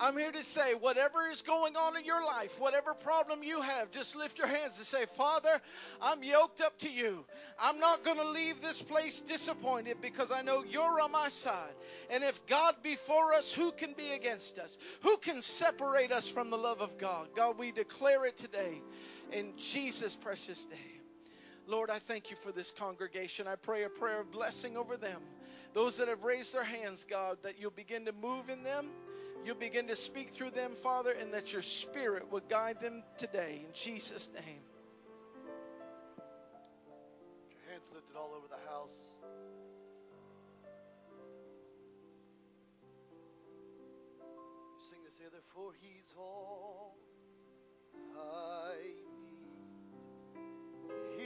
[0.00, 3.90] I'm here to say, whatever is going on in your life, whatever problem you have,
[3.90, 5.60] just lift your hands and say, Father,
[6.00, 7.24] I'm yoked up to you.
[7.60, 11.74] I'm not going to leave this place disappointed because I know you're on my side.
[12.10, 14.76] And if God be for us, who can be against us?
[15.02, 17.28] Who can separate us from the love of God?
[17.36, 18.80] God, we declare it today
[19.30, 21.01] in Jesus' precious name.
[21.66, 23.46] Lord, I thank you for this congregation.
[23.46, 25.20] I pray a prayer of blessing over them.
[25.74, 28.90] Those that have raised their hands, God, that you'll begin to move in them.
[29.44, 33.62] You'll begin to speak through them, Father, and that your Spirit will guide them today.
[33.66, 34.60] In Jesus' name.
[37.50, 38.94] Your hands lifted all over the house.
[44.90, 45.42] Sing this together.
[45.54, 46.96] For he's all
[48.16, 48.74] I
[51.16, 51.21] need.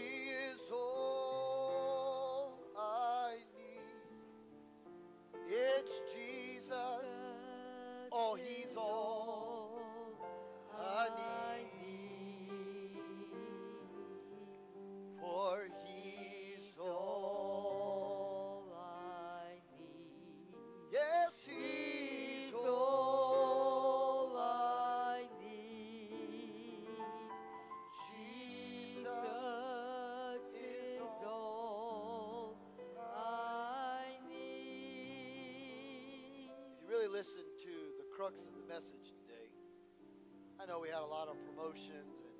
[40.86, 42.30] We had a lot of promotions and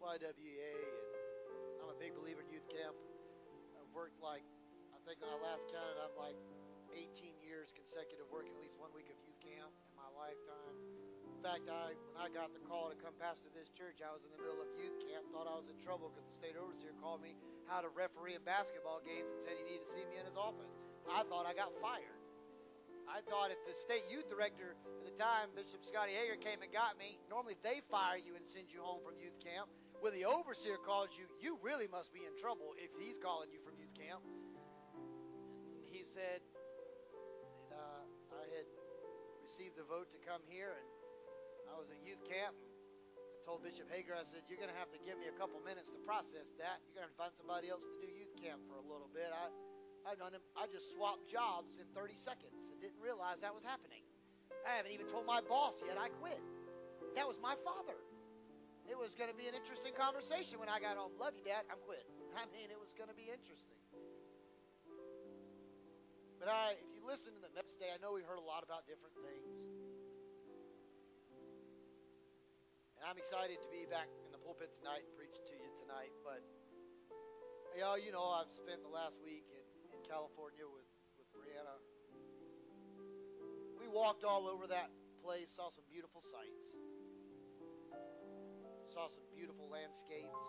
[0.00, 2.96] YWA, and I'm a big believer in youth camp.
[3.76, 4.40] I've worked like,
[4.96, 6.40] I think when I last counted, I'm like
[6.96, 10.80] 18 years consecutive working at least one week of youth camp in my lifetime.
[11.28, 14.24] In fact, I when I got the call to come pastor this church, I was
[14.24, 16.96] in the middle of youth camp, thought I was in trouble because the state overseer
[17.04, 17.36] called me
[17.68, 20.40] how to referee in basketball games and said he needed to see me in his
[20.40, 20.72] office.
[21.04, 22.13] I thought I got fired.
[23.08, 26.72] I thought if the state youth director at the time, Bishop Scotty Hager, came and
[26.72, 29.68] got me, normally they fire you and send you home from youth camp.
[30.00, 33.60] When the overseer calls you, you really must be in trouble if he's calling you
[33.64, 34.20] from youth camp.
[34.24, 36.44] And he said
[37.72, 38.68] that uh, I had
[39.40, 40.88] received the vote to come here, and
[41.72, 42.52] I was at youth camp.
[42.56, 45.60] I told Bishop Hager, I said, You're going to have to give me a couple
[45.64, 46.80] minutes to process that.
[46.84, 49.08] You're going to have to find somebody else to do youth camp for a little
[49.12, 49.28] bit.
[49.32, 49.52] I
[50.04, 50.36] I've done.
[50.56, 54.04] I just swapped jobs in 30 seconds and didn't realize that was happening.
[54.68, 56.40] I haven't even told my boss yet I quit.
[57.16, 57.96] That was my father.
[58.84, 61.16] It was going to be an interesting conversation when I got home.
[61.16, 61.64] Love you, Dad.
[61.72, 62.04] I'm quit.
[62.40, 63.80] I mean, it was going to be interesting.
[66.36, 68.60] But I, if you listen to the message today, I know we heard a lot
[68.60, 69.64] about different things.
[73.00, 76.12] And I'm excited to be back in the pulpit tonight and preach to you tonight.
[76.20, 76.44] But,
[77.80, 79.48] y'all, you know, I've spent the last week
[80.14, 80.86] California with,
[81.18, 81.74] with Brianna.
[83.82, 84.86] We walked all over that
[85.18, 86.78] place, saw some beautiful sights,
[88.94, 90.46] saw some beautiful landscapes,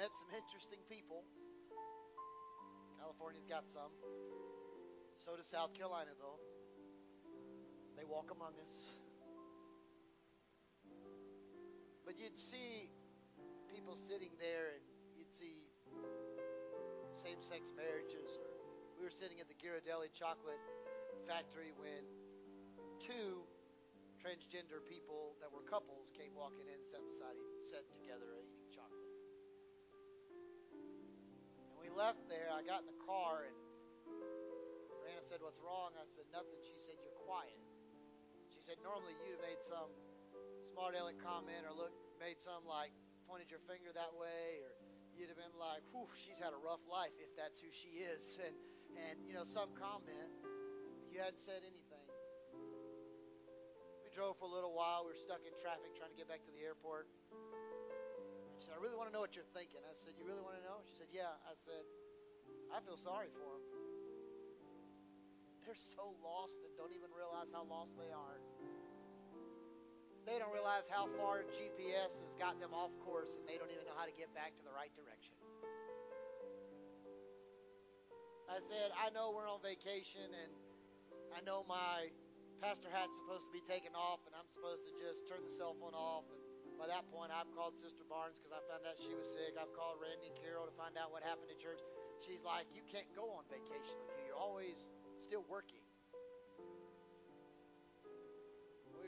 [0.00, 1.28] met some interesting people.
[2.96, 3.92] California's got some.
[5.20, 6.40] So does South Carolina, though.
[8.00, 8.96] They walk among us.
[12.06, 12.88] But you'd see
[13.68, 14.84] people sitting there, and
[15.18, 15.60] you'd see
[17.22, 18.50] same-sex marriages, or
[18.98, 20.58] we were sitting at the Ghirardelli chocolate
[21.22, 22.02] factory when
[22.98, 23.46] two
[24.18, 29.06] transgender people that were couples came walking in, sat beside, sat together, eating chocolate.
[31.70, 32.50] And we left there.
[32.50, 33.54] I got in the car, and
[34.98, 37.54] Brianna said, "What's wrong?" I said, "Nothing." She said, "You're quiet."
[38.50, 39.94] She said, "Normally you'd have made some
[40.74, 42.90] smart aleck comment or look, made some like
[43.30, 44.81] pointed your finger that way, or."
[45.16, 48.38] You'd have been like, whew, she's had a rough life if that's who she is.
[48.46, 48.56] And,
[49.08, 50.28] and you know, some comment,
[51.08, 52.08] you hadn't said anything.
[54.04, 55.08] We drove for a little while.
[55.08, 57.08] We were stuck in traffic trying to get back to the airport.
[58.60, 59.80] She said, I really want to know what you're thinking.
[59.88, 60.84] I said, You really want to know?
[60.84, 61.32] She said, Yeah.
[61.48, 61.88] I said,
[62.68, 63.64] I feel sorry for them.
[65.64, 68.38] They're so lost and don't even realize how lost they are.
[70.22, 73.82] They don't realize how far GPS has got them off course and they don't even
[73.86, 75.34] know how to get back to the right direction.
[78.46, 80.52] I said, I know we're on vacation and
[81.34, 82.12] I know my
[82.62, 85.72] pastor hat's supposed to be taken off and I'm supposed to just turn the cell
[85.74, 86.28] phone off.
[86.28, 86.38] And
[86.78, 89.56] by that point, I've called Sister Barnes because I found out she was sick.
[89.56, 91.80] I've called Randy and Carol to find out what happened in church.
[92.20, 94.34] She's like, You can't go on vacation with you.
[94.34, 94.76] You're always
[95.24, 95.71] still working.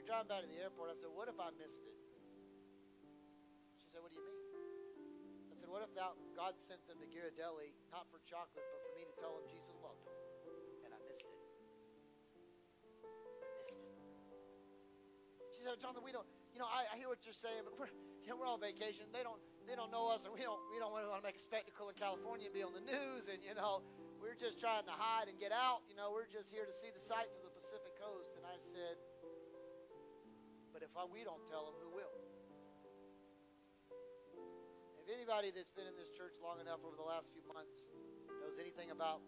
[0.04, 0.92] Were driving back to the airport.
[0.92, 1.96] I said, What if I missed it?
[3.80, 4.36] She said, What do you mean?
[5.48, 8.92] I said, What if that God sent them to Ghirardelli, not for chocolate, but for
[9.00, 10.12] me to tell them Jesus loved them?
[10.84, 11.40] And I missed it.
[13.40, 13.88] I missed it.
[15.56, 17.88] She said, Jonathan, we don't, you know, I, I hear what you're saying, but we're,
[18.20, 19.08] you know, we're on vacation.
[19.08, 21.44] They don't, they don't know us, and we don't, we don't want to make a
[21.48, 23.80] spectacle in California and be on the news, and you know,
[24.20, 25.80] we're just trying to hide and get out.
[25.88, 28.36] You know, we're just here to see the sights of the Pacific coast.
[28.36, 29.00] And I said,
[30.74, 32.10] but if I, we don't tell them, who will?
[34.98, 37.86] If anybody that's been in this church long enough over the last few months
[38.42, 39.22] knows anything about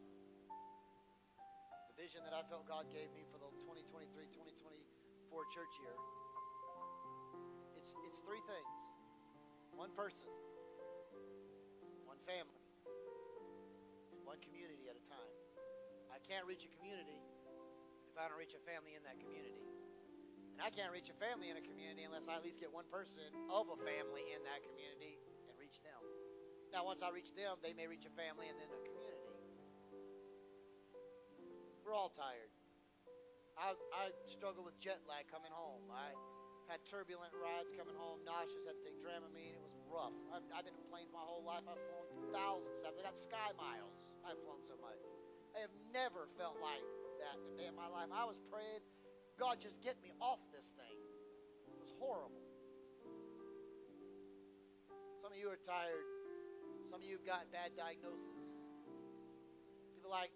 [1.87, 4.27] the vision that I felt God gave me for the 2023-2024
[5.55, 5.95] church year,
[7.79, 8.81] it's it's three things:
[9.71, 10.27] one person,
[12.11, 12.67] one family,
[14.11, 15.31] and one community at a time.
[16.11, 17.23] I can't reach a community
[18.11, 19.76] if I don't reach a family in that community.
[20.57, 22.89] And I can't reach a family in a community unless I at least get one
[22.89, 26.01] person of a family in that community and reach them.
[26.73, 29.29] Now, once I reach them, they may reach a family and then a community.
[31.85, 32.49] We're all tired.
[33.61, 35.93] I, I struggle with jet lag coming home.
[35.93, 36.17] I
[36.73, 39.61] had turbulent rides coming home, nauseous, had to take Dramamine.
[39.61, 40.17] It was rough.
[40.33, 41.69] I've, I've been in planes my whole life.
[41.69, 42.97] I've flown thousands of times.
[42.97, 43.93] I got sky miles.
[44.25, 45.05] I've flown so much.
[45.53, 46.81] I have never felt like
[47.21, 48.09] that in a day my life.
[48.09, 48.81] I was praying
[49.37, 50.97] God, just get me off this thing.
[51.69, 52.41] It was horrible.
[55.21, 56.09] Some of you are tired.
[56.89, 58.57] Some of you have got bad diagnoses.
[59.93, 60.33] People like,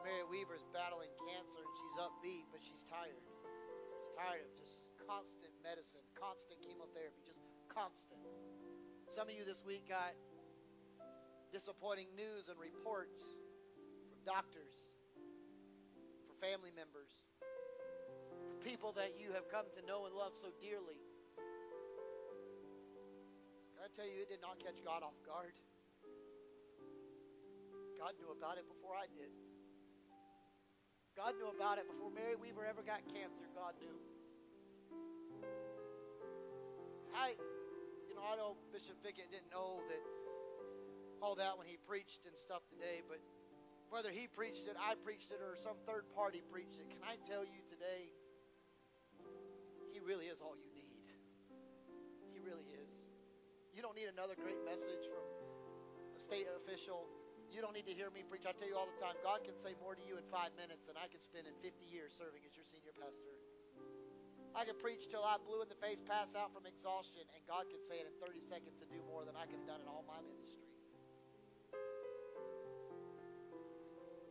[0.00, 3.20] Mary Weaver is battling cancer and she's upbeat, but she's tired.
[3.20, 8.24] She's tired of just constant medicine, constant chemotherapy, just constant.
[9.12, 10.16] Some of you this week got
[11.52, 13.20] disappointing news and reports
[14.08, 14.72] from doctors,
[16.24, 17.17] for family members,
[18.58, 20.98] people that you have come to know and love so dearly.
[23.74, 25.54] Can I tell you, it did not catch God off guard.
[27.98, 29.30] God knew about it before I did.
[31.18, 33.46] God knew about it before Mary Weaver ever got cancer.
[33.54, 33.98] God knew.
[37.10, 37.34] I,
[38.06, 40.02] you know, I know Bishop Fickett didn't know that
[41.18, 43.18] all that when he preached and stuff today, but
[43.90, 47.18] whether he preached it, I preached it, or some third party preached it, can I
[47.26, 48.14] tell you today,
[50.08, 50.88] really is all you need.
[52.32, 53.12] He really is.
[53.76, 55.28] You don't need another great message from
[56.16, 57.04] a state official
[57.48, 58.44] you don't need to hear me preach.
[58.44, 60.84] I tell you all the time, God can say more to you in five minutes
[60.84, 63.32] than I can spend in 50 years serving as your senior pastor.
[64.52, 67.68] I could preach till I blew in the face, pass out from exhaustion, and God
[67.72, 69.88] could say it in 30 seconds and do more than I could have done in
[69.88, 70.68] all my ministry.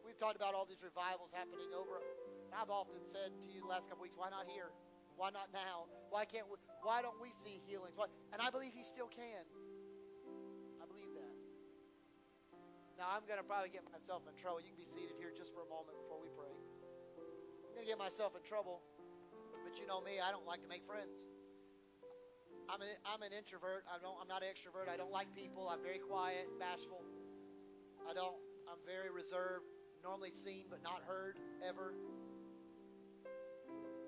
[0.05, 2.01] We've talked about all these revivals happening over.
[2.53, 4.69] I've often said to you the last couple weeks, why not here?
[5.17, 5.89] Why not now?
[6.13, 7.97] Why can't we, why don't we see healings?
[7.97, 9.43] Why, and I believe he still can.
[10.77, 11.33] I believe that.
[13.01, 14.61] Now, I'm going to probably get myself in trouble.
[14.61, 16.53] You can be seated here just for a moment before we pray.
[16.53, 18.85] I'm going to get myself in trouble,
[19.65, 21.25] but you know me, I don't like to make friends.
[22.69, 23.89] I'm an, I'm an introvert.
[23.89, 24.85] I don't, I'm not an extrovert.
[24.91, 25.65] I don't like people.
[25.65, 27.01] I'm very quiet, bashful.
[28.05, 28.37] I don't,
[28.69, 29.65] I'm very reserved,
[30.03, 31.95] normally seen but not heard ever.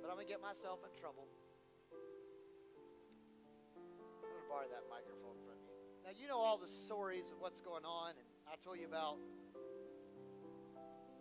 [0.10, 1.30] But I'm going to get myself in trouble.
[3.78, 5.70] I'm going to borrow that microphone from you.
[6.02, 9.22] Now, you know all the stories of what's going on and I told you about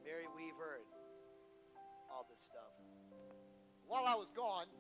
[0.01, 0.89] Mary Weaver and
[2.09, 2.73] all this stuff.
[3.85, 4.73] While I was gone,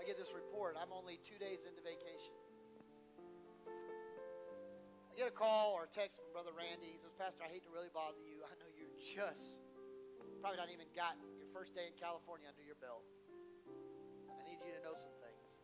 [0.00, 0.80] I get this report.
[0.80, 2.32] I'm only two days into vacation.
[3.68, 6.88] I get a call or a text from Brother Randy.
[6.88, 8.40] He says, Pastor, I hate to really bother you.
[8.48, 9.60] I know you're just
[10.40, 13.06] probably not even got your first day in California under your belt.
[14.26, 15.62] I need you to know some things.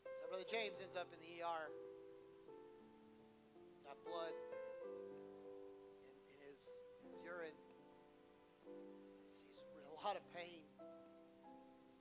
[0.00, 1.68] So Brother James ends up in the ER
[3.84, 4.56] got blood in,
[6.32, 6.58] in his,
[7.04, 7.54] his urine.
[9.30, 10.64] He's, he's in a lot of pain.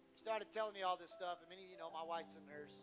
[0.10, 2.44] He started telling me all this stuff, and many of you know my wife's a
[2.50, 2.80] nurse.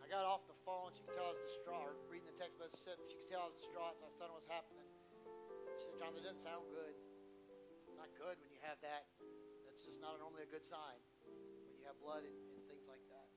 [0.00, 0.96] I got off the phone.
[0.96, 2.00] She could tell I was distraught.
[2.06, 4.38] Reading the text message, she could tell I was distraught, so I was telling her
[4.40, 4.88] what's happening.
[5.82, 6.96] She said, John, that doesn't sound good.
[8.02, 9.06] Not good when you have that.
[9.62, 12.98] That's just not normally a good sign when you have blood and, and things like
[13.14, 13.28] that.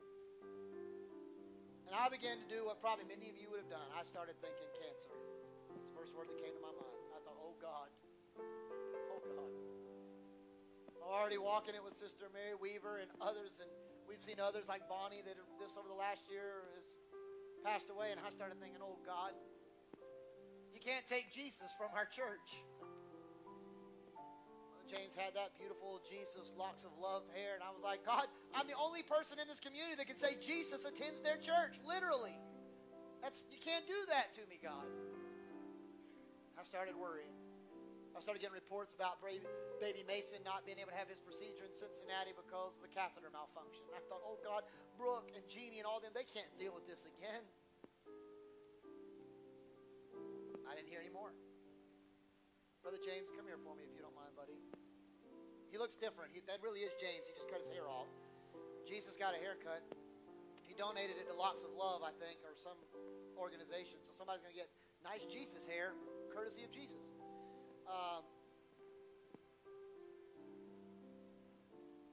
[1.85, 3.85] And I began to do what probably many of you would have done.
[3.93, 5.13] I started thinking cancer.
[5.77, 6.97] It's the first word that came to my mind.
[7.13, 7.93] I thought, oh God.
[8.41, 9.53] Oh God.
[10.97, 13.69] I'm already walking it with Sister Mary Weaver and others, and
[14.09, 16.89] we've seen others like Bonnie that this over the last year has
[17.61, 19.37] passed away, and I started thinking, oh God,
[20.73, 22.65] you can't take Jesus from our church.
[24.85, 28.69] James had that beautiful Jesus locks of love hair, and I was like, God, I'm
[28.69, 32.37] the only person in this community that can say Jesus attends their church, literally.
[33.25, 34.85] That's you can't do that to me, God.
[36.55, 37.33] I started worrying.
[38.15, 41.75] I started getting reports about baby Mason not being able to have his procedure in
[41.75, 43.91] Cincinnati because the catheter malfunctioned.
[43.91, 44.63] I thought, oh God,
[44.95, 47.43] Brooke and Jeannie and all them, they can't deal with this again.
[50.63, 51.35] I didn't hear any more.
[52.79, 54.55] Brother James, come here for me if you don't mind, buddy.
[55.75, 56.31] He looks different.
[56.31, 57.27] He, that really is James.
[57.27, 58.07] He just cut his hair off.
[58.87, 59.83] Jesus got a haircut.
[60.63, 62.79] He donated it to Locks of Love, I think, or some
[63.35, 63.99] organization.
[64.07, 64.71] So somebody's going to get
[65.03, 65.91] nice Jesus hair,
[66.31, 67.03] courtesy of Jesus.
[67.91, 68.23] Um,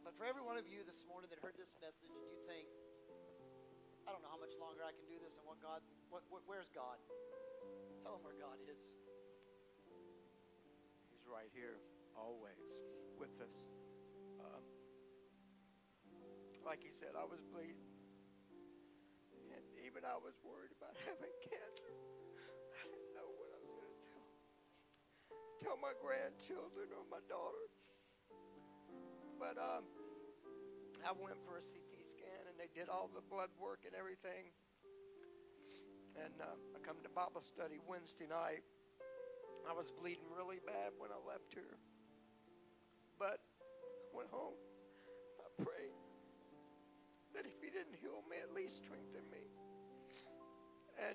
[0.03, 2.67] but for every one of you this morning that heard this message and you think,
[2.67, 6.43] I don't know how much longer I can do this and what God, what, what
[6.51, 6.99] where's God?
[8.03, 8.99] Tell him where God is
[11.15, 11.79] He's right here,
[12.19, 12.83] always
[13.23, 13.55] with us.
[14.43, 14.67] Um,
[16.67, 17.87] like he said, I was bleeding.
[19.55, 21.95] And even I was worried about having cancer.
[22.75, 24.27] I didn't know what I was going to tell.
[25.63, 27.71] Tell my grandchildren or my daughter.
[29.39, 29.87] But um,
[31.07, 34.51] I went for a CT scan and they did all the blood work and everything.
[36.19, 38.67] And uh, I come to Bible study Wednesday night
[39.63, 41.79] I was bleeding really bad when I left here.
[43.23, 44.59] But I went home.
[45.39, 45.95] I prayed
[47.39, 49.47] that if he didn't heal me, at least strengthen me.
[50.99, 51.15] And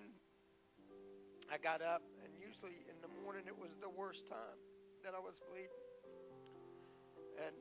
[1.51, 4.55] I got up, and usually in the morning, it was the worst time
[5.03, 5.83] that I was bleeding.
[7.43, 7.51] And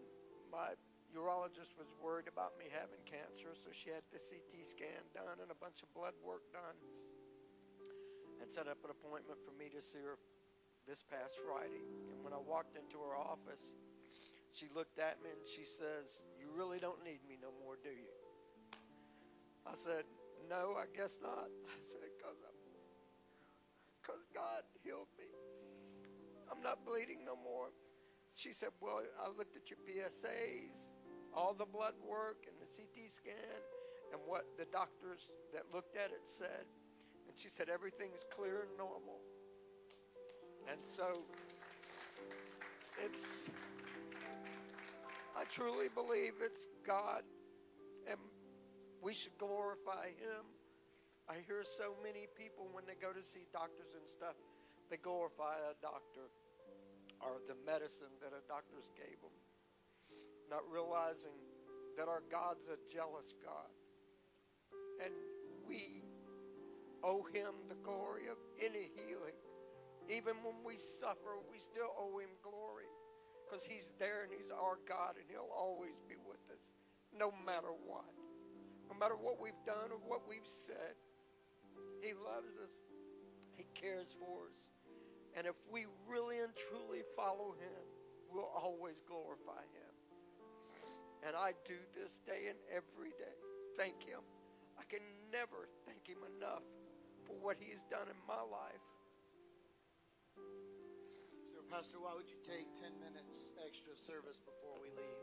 [0.54, 0.78] my
[1.10, 5.50] urologist was worried about me having cancer, so she had the CT scan done and
[5.50, 6.78] a bunch of blood work done
[8.38, 10.22] and set up an appointment for me to see her
[10.86, 11.82] this past Friday.
[12.14, 13.74] And when I walked into her office,
[14.56, 17.90] she looked at me and she says, You really don't need me no more, do
[17.90, 18.08] you?
[19.66, 20.04] I said,
[20.48, 21.52] No, I guess not.
[21.68, 22.40] I said, Because
[24.00, 25.26] because God healed me.
[26.50, 27.68] I'm not bleeding no more.
[28.34, 30.90] She said, Well, I looked at your PSAs,
[31.34, 33.60] all the blood work, and the CT scan,
[34.12, 36.64] and what the doctors that looked at it said.
[37.28, 39.20] And she said, Everything's clear and normal.
[40.70, 41.22] And so
[43.04, 43.50] it's,
[45.50, 47.22] truly believe it's God,
[48.08, 48.18] and
[49.02, 50.44] we should glorify Him.
[51.28, 54.34] I hear so many people when they go to see doctors and stuff,
[54.90, 56.30] they glorify a doctor
[57.20, 59.34] or the medicine that a doctor's gave them,
[60.50, 61.34] not realizing
[61.96, 63.70] that our God's a jealous God.
[65.02, 65.12] And
[65.66, 66.02] we
[67.02, 69.38] owe Him the glory of any healing.
[70.08, 72.85] Even when we suffer, we still owe Him glory
[73.46, 76.74] because He's there and He's our God and He'll always be with us
[77.14, 78.10] no matter what.
[78.90, 80.98] No matter what we've done or what we've said,
[82.02, 82.72] He loves us,
[83.56, 84.70] He cares for us.
[85.36, 87.82] And if we really and truly follow Him,
[88.32, 89.92] we'll always glorify Him.
[91.26, 93.36] And I do this day and every day.
[93.76, 94.20] Thank Him.
[94.78, 95.02] I can
[95.32, 96.62] never thank Him enough
[97.26, 98.84] for what He's done in my life.
[101.66, 105.22] Pastor, why would you take 10 minutes extra service before we leave?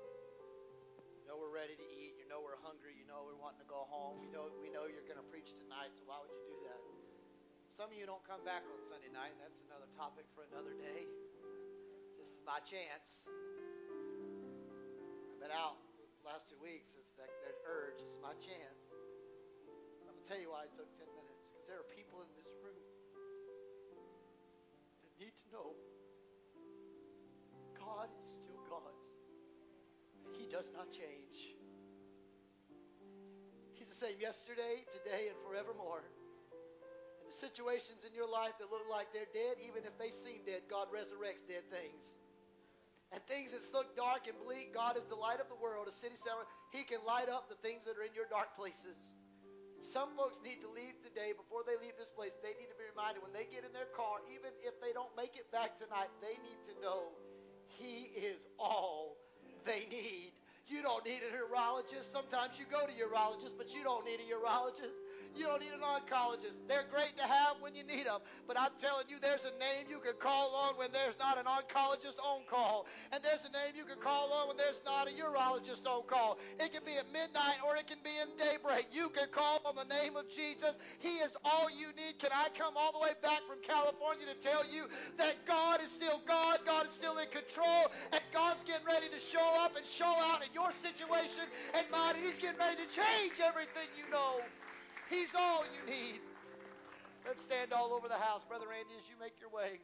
[1.24, 2.20] You know we're ready to eat.
[2.20, 2.91] You know we're hungry.
[2.99, 4.20] You know we're wanting to go home.
[4.20, 5.95] We know we know you're going to preach tonight.
[5.95, 6.84] So why would you do that?
[7.72, 9.40] Some of you don't come back on Sunday night.
[9.40, 11.07] That's another topic for another day.
[12.20, 13.24] This is my chance.
[15.32, 16.91] I've been out the last two weeks.
[16.99, 18.03] It's that, that urge.
[18.03, 18.91] It's my chance.
[20.03, 21.40] I'm going to tell you why I took 10 minutes.
[21.48, 22.84] Because there are people in this room
[25.07, 25.72] that need to know
[27.94, 28.94] God is still God.
[30.26, 31.53] And He does not change.
[33.78, 36.02] He's the same yesterday, today, and forevermore.
[36.02, 40.41] And the situations in your life that look like they're dead, even if they seem
[40.41, 42.18] dead, God resurrects dead things.
[43.14, 45.94] And things that look dark and bleak, God is the light of the world, a
[45.94, 46.49] city center.
[46.74, 48.98] He can light up the things that are in your dark places.
[49.86, 52.34] Some folks need to leave today before they leave this place.
[52.41, 55.14] They need to be reminded when they get in their car, even if they don't
[55.14, 57.14] make it back tonight, they need to know
[57.78, 59.18] He is all
[59.66, 60.32] they need.
[60.68, 62.12] You don't need a urologist.
[62.12, 65.02] Sometimes you go to urologists, but you don't need a urologist.
[65.35, 66.61] You don't need an oncologist.
[66.68, 68.22] They're great to have when you need them.
[68.47, 71.45] But I'm telling you, there's a name you can call on when there's not an
[71.45, 72.85] oncologist on call.
[73.11, 76.38] And there's a name you can call on when there's not a urologist on call.
[76.60, 78.88] It can be at midnight or it can be in daybreak.
[78.93, 80.77] You can call on the name of Jesus.
[80.99, 82.22] He is all you need.
[82.22, 84.85] Can I come all the way back from California to tell you
[85.18, 86.60] that God is still God?
[86.65, 87.89] God is still in control.
[88.14, 92.15] And God's getting ready to show up and show out in your situation and mine.
[92.15, 94.45] And He's getting ready to change everything you know.
[95.14, 96.26] He's all you need.
[97.22, 99.77] Let's stand all over the house, Brother Randy, as you make your way.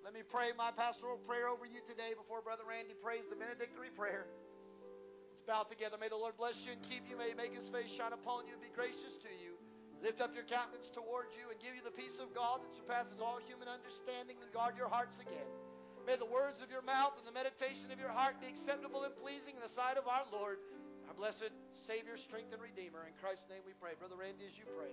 [0.00, 3.92] Let me pray my pastoral prayer over you today before Brother Randy prays the benedictory
[3.92, 4.24] prayer.
[5.28, 6.00] Let's bow together.
[6.00, 7.20] May the Lord bless you and keep you.
[7.20, 9.60] May He make His face shine upon you and be gracious to you.
[10.00, 13.20] Lift up your countenance towards you and give you the peace of God that surpasses
[13.20, 15.48] all human understanding and guard your hearts again.
[16.08, 19.12] May the words of your mouth and the meditation of your heart be acceptable and
[19.20, 20.56] pleasing in the sight of our Lord
[21.08, 23.04] our blessed Savior, strength, and Redeemer.
[23.06, 23.92] In Christ's name we pray.
[23.98, 24.92] Brother Randy, as you pray.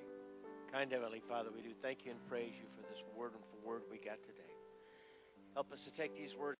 [0.71, 3.67] Kind Heavenly Father, we do thank you and praise you for this word and for
[3.67, 4.51] word we got today.
[5.53, 6.57] Help us to take these words.